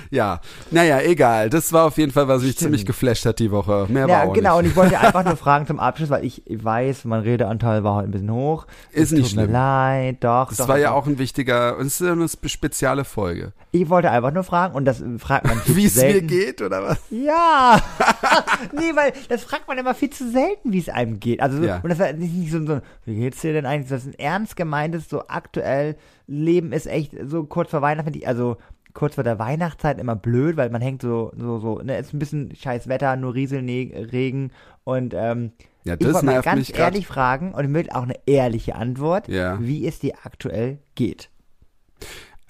[0.09, 0.39] Ja,
[0.71, 1.49] naja, egal.
[1.49, 2.59] Das war auf jeden Fall, was mich Stimmt.
[2.63, 3.85] ziemlich geflasht hat die Woche.
[3.89, 4.57] Mehr war Ja, auch genau.
[4.57, 4.71] Und nicht.
[4.71, 8.11] ich wollte einfach nur fragen zum Abschluss, weil ich weiß, mein Redeanteil war heute ein
[8.11, 8.65] bisschen hoch.
[8.91, 9.51] Ist nicht Tut mir schlimm.
[9.53, 10.49] leid, doch.
[10.49, 13.53] Das doch, war ja auch ein wichtiger, und es ist ja eine spe- spezielle Folge.
[13.71, 16.83] Ich wollte einfach nur fragen, und das fragt man viel Wie es mir geht, oder
[16.83, 16.97] was?
[17.09, 17.81] Ja.
[18.73, 21.41] nee, weil das fragt man immer viel zu selten, wie es einem geht.
[21.41, 21.79] Also, so- Ja.
[21.83, 23.89] und das war nicht, so, so, wie geht's dir denn eigentlich?
[23.89, 25.95] Das ist ein ernst gemeintes, so aktuell
[26.29, 28.57] Leben ist echt so kurz vor Weihnachten, also
[28.93, 32.19] kurz vor der Weihnachtszeit immer blöd, weil man hängt so, so, so, ne, ist ein
[32.19, 34.51] bisschen scheiß Wetter, nur Rieselregen
[34.83, 35.51] und, ähm,
[35.83, 36.79] Ja, ich das wollte mal ganz grad.
[36.79, 39.57] ehrlich fragen und ich will auch eine ehrliche Antwort, Ja.
[39.61, 41.29] wie es dir aktuell geht.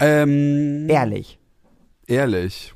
[0.00, 1.38] Ähm, Ehrlich.
[2.06, 2.74] Ehrlich.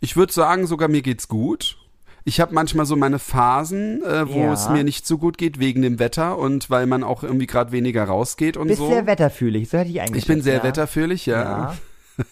[0.00, 1.76] Ich würde sagen, sogar mir geht's gut.
[2.24, 4.52] Ich habe manchmal so meine Phasen, äh, wo Ja.
[4.52, 7.72] es mir nicht so gut geht wegen dem Wetter und weil man auch irgendwie gerade
[7.72, 8.88] weniger rausgeht und Bist so.
[8.88, 10.22] sehr wetterfühlig, so hätte ich eigentlich.
[10.24, 10.62] ich bin sehr ja.
[10.64, 11.74] wetterfühlig, ja.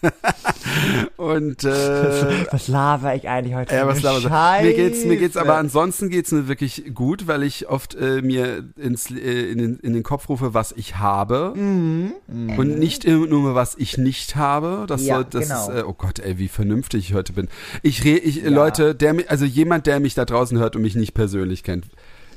[0.01, 0.11] Ja.
[1.17, 3.75] Und äh, Was laber ich eigentlich heute?
[3.75, 4.29] Ja, was laber so.
[4.29, 5.45] Mir geht's, mir geht's Scheiße?
[5.47, 9.79] aber ansonsten geht's mir wirklich gut, weil ich oft äh, mir ins, äh, in, den,
[9.79, 12.13] in den Kopf rufe, was ich habe Mhm.
[12.57, 14.85] und nicht nur was ich nicht habe.
[14.87, 15.69] Das Ja, soll, das genau.
[15.69, 17.47] ist, äh, oh Gott, ey, wie vernünftig ich heute bin.
[17.83, 21.13] Ich rede, ich, Leute, der, also jemand, der mich da draußen hört und mich nicht
[21.13, 21.85] persönlich kennt.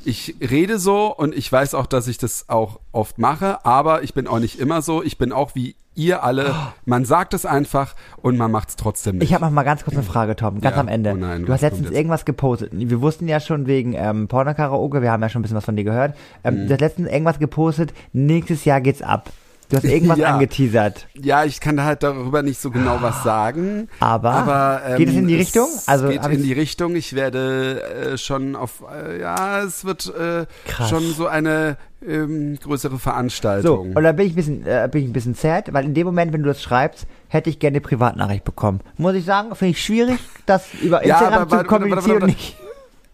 [0.05, 4.15] Ich rede so und ich weiß auch, dass ich das auch oft mache, aber ich
[4.15, 5.03] bin auch nicht immer so.
[5.03, 6.55] Ich bin auch wie ihr alle.
[6.87, 9.29] Man sagt es einfach und man macht es trotzdem nicht.
[9.29, 10.81] Ich habe noch mal ganz kurz eine Frage, Tom, ganz Ja.
[10.81, 11.11] am Ende.
[11.13, 12.71] Oh nein, du hast letztens irgendwas gepostet.
[12.73, 15.77] Wir wussten ja schon wegen ähm, Porno-Karaoke, wir haben ja schon ein bisschen was von
[15.77, 16.13] dir gehört.
[16.45, 16.49] Mhm.
[16.61, 19.31] Ähm, Du hast letztens irgendwas gepostet, nächstes Jahr geht's ab.
[19.73, 20.35] Du hast irgendwas Ja.
[20.35, 21.07] angeteasert.
[21.15, 23.89] Ja, ich kann da halt darüber nicht so genau was sagen.
[24.01, 25.69] Aber, ähm, geht es in die Richtung?
[25.87, 26.95] Also geht in die Richtung.
[26.95, 30.47] Ich werde äh, schon auf, äh, ja, es wird äh,
[30.89, 33.93] schon so eine ähm, größere So, Veranstaltung.
[33.95, 36.07] und da bin ich ein bisschen, äh, bin ich ein bisschen sad, weil in dem
[36.07, 38.81] Moment, wenn du das schreibst, hätte ich gerne eine Privatnachricht bekommen.
[38.99, 42.21] Muss ich sagen, finde ich schwierig, das über Ja, Instagram aber zu warte, kommunizieren warte,
[42.23, 42.27] warte.
[42.27, 42.57] nicht.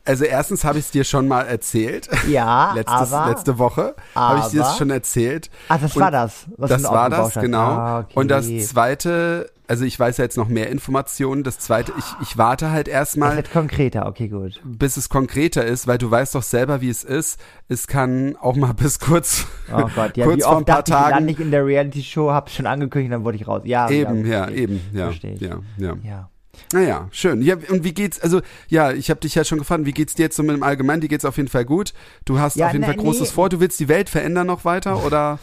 [0.09, 2.09] Also erstens habe ich es dir schon mal erzählt.
[2.29, 3.31] Ja, Letztes, aber.
[3.31, 5.51] letzte Woche habe ich dir es schon erzählt.
[5.69, 6.47] Ah, das Und war das.
[6.57, 7.41] Was das war das, hast.
[7.43, 7.59] genau.
[7.61, 8.13] Ah, okay.
[8.19, 11.43] Und das zweite, also ich weiß ja jetzt noch mehr Informationen.
[11.45, 14.61] Das zweite, ich, ich warte halt erstmal, wird konkreter, okay, gut.
[14.65, 17.39] bis es konkreter ist, weil du weißt doch selber, wie es ist.
[17.69, 20.77] Es kann auch mal bis kurz, Oh Gott, ja, kurz wie vor ein oft paar
[20.83, 21.29] dachte ich, lande Tagen.
[21.29, 23.61] ich in der Reality-Show, hab's schon angekündigt, dann wurde ich raus.
[23.65, 25.41] Ja, Eben, ja, eben, ja, Verstehe ich.
[25.43, 25.95] ja, ja.
[26.03, 26.31] Ja.
[26.73, 27.43] Naja, schön.
[27.43, 30.25] Ja, und wie geht's, also, ja, ich habe dich ja schon gefragt, wie geht's dir
[30.25, 31.01] jetzt so mit dem Allgemeinen?
[31.01, 31.93] Dir geht's auf jeden Fall gut.
[32.25, 33.35] Du hast Ja, auf jeden ne, Fall Großes nee.
[33.35, 33.49] vor.
[33.49, 35.39] Du willst die Welt verändern noch weiter, oder?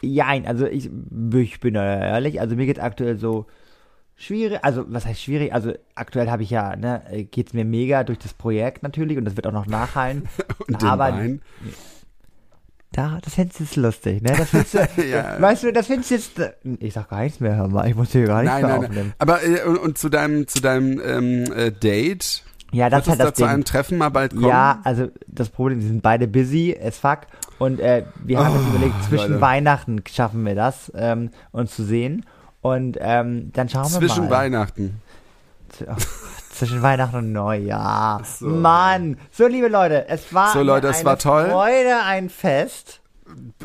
[0.00, 0.90] Jein, also ich,
[1.34, 3.46] ich bin ehrlich, also mir geht's aktuell so
[4.14, 8.18] schwierig, also was heißt schwierig, also aktuell habe ich ja, ne, geht's mir mega durch
[8.18, 10.28] das Projekt natürlich und das wird auch noch nachhallen.
[10.66, 11.40] Und den aber Wein?
[12.98, 14.32] Da, das findest du jetzt lustig, ne?
[14.36, 15.40] Das findest du, Ja.
[15.40, 18.12] weißt du, das findest du jetzt, ich sag gar nichts mehr, hör mal, ich muss
[18.12, 19.06] hier gar nichts Nein, mehr nein, aufnehmen.
[19.06, 19.14] nein.
[19.18, 22.42] Aber, äh, und, und zu deinem, zu deinem ähm, äh, Date?
[22.72, 23.50] Ja, das ist halt das da zu Ding.
[23.50, 24.46] einem Treffen mal bald kommen?
[24.48, 27.20] Ja, also das Problem, die sind beide busy as fuck
[27.58, 29.40] und äh, wir haben jetzt überlegt, zwischen Leute.
[29.40, 32.26] Weihnachten schaffen wir das, ähm, uns zu sehen
[32.60, 34.30] und ähm, dann schauen wir Zwischen mal.
[34.32, 35.00] Weihnachten.
[35.70, 35.94] Z- oh,
[36.58, 38.22] zwischen Weihnachten und Neujahr.
[38.24, 38.46] so.
[38.46, 41.46] Mann, so liebe Leute, es war So, Leute, es eine war toll.
[41.50, 43.00] Freude, ein Fest.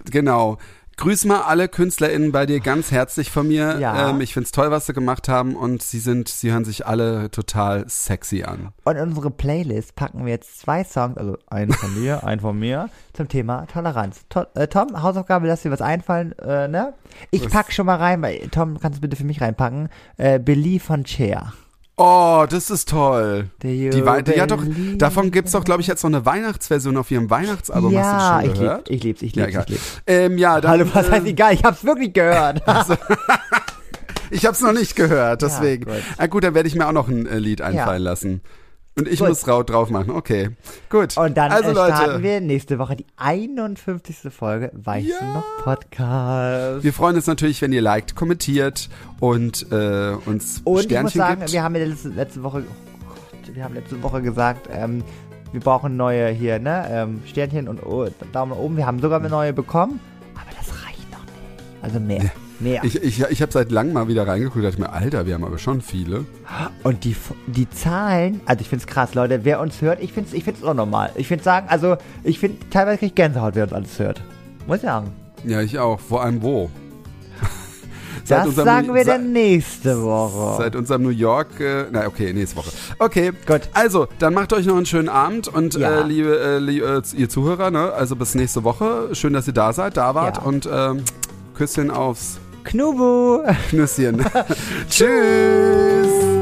[0.10, 0.58] Genau.
[0.96, 3.80] Grüß mal alle KünstlerInnen bei dir ganz herzlich von mir.
[3.80, 4.10] Ja.
[4.10, 7.32] Ähm, ich find's toll, was sie gemacht haben und sie sind, sie hören sich alle
[7.32, 8.70] total sexy an.
[8.84, 12.60] Und in unsere Playlist packen wir jetzt zwei Songs, also einen von dir, einen von
[12.60, 14.26] mir, zum Thema Toleranz.
[14.30, 16.94] To äh, Tom, Hausaufgabe, lass dir was einfallen, äh, ne?
[17.32, 17.52] Ich Was?
[17.52, 19.90] pack schon mal rein, weil Tom, kannst du bitte für mich reinpacken?
[20.18, 21.54] Äh, Believe von Cher.
[21.96, 23.50] Oh, das ist toll.
[23.62, 24.64] Die Wei ja doch,
[24.98, 27.92] davon gibt's doch, glaube ich, jetzt noch eine Weihnachtsversion auf ihrem Weihnachtsalbum.
[27.94, 28.90] ja, Hast du das ich schon lieb, gehört?
[28.90, 29.64] ich lieb's, ich Ja, lieb's, egal.
[29.68, 30.02] ich lieb's.
[30.08, 31.54] Ähm, ja, dann, Hallo, was äh, heißt egal?
[31.54, 32.64] Ich hab's wirklich gehört.
[34.32, 35.86] Ich hab's noch nicht gehört, Ja, deswegen.
[35.86, 35.94] gut.
[36.18, 38.42] ah, gut, dann werde ich mir auch noch ein äh, Lied einfallen lassen.
[38.96, 39.30] Und ich Gut.
[39.30, 40.12] muss rau drauf machen.
[40.12, 40.52] Okay,
[40.90, 41.18] gut.
[41.18, 44.30] Und dann also, äh, starten Leute, wir nächste Woche die 51.
[44.32, 45.34] Folge Weißt Ja.
[45.34, 46.84] noch Podcast.
[46.84, 48.90] wir freuen uns natürlich, wenn ihr liked, kommentiert
[49.20, 51.54] und äh, uns Und ich Sternchen muss sagen, gibt.
[51.54, 55.04] wir haben ja letzte, letzte Woche, oh Gott, wir haben letzte Woche gesagt, ähm,
[55.52, 58.78] wir brauchen neue hier, ne, ähm, Sternchen und oh, Daumen oben.
[58.78, 60.00] Wir haben sogar eine neue bekommen,
[60.36, 61.84] aber das reicht noch nicht.
[61.84, 62.32] Also mehr,
[62.62, 62.84] mehr.
[62.84, 65.44] Ich, ich, ich habe seit langem mal wieder reingeguckt und dachte mir, Alter, wir haben
[65.44, 66.26] aber schon viele.
[66.84, 67.16] Und die,
[67.48, 70.74] die Zahlen, also ich find's krass, Leute, wer uns hört, ich find's, ich find's auch
[70.74, 71.12] normal.
[71.16, 74.22] Ich find's sagen, also ich find, teilweise krieg ich Gänsehaut, wer uns alles hört.
[74.68, 75.12] Muss ich sagen.
[75.46, 76.00] Ja, ich auch.
[76.00, 76.70] Vor allem wo?
[78.28, 80.56] Das unserem- sagen wir dann nächste Woche.
[80.58, 82.70] Seit unserem New York, äh, na okay, nächste Woche.
[82.98, 83.62] Okay, Gut.
[83.74, 86.00] Also, dann macht euch noch einen schönen Abend und Ja.
[86.02, 87.92] äh, liebe, äh, liebe äh, ihr Zuhörer, ne?
[87.92, 89.10] Also bis nächste Woche.
[89.14, 90.44] Schön, dass ihr da seid, da wart Ja.
[90.44, 91.04] und ähm,
[91.54, 93.44] Küsschen aufs Knubu!
[93.70, 94.24] Knüsschen.
[94.90, 96.33] Tschüss.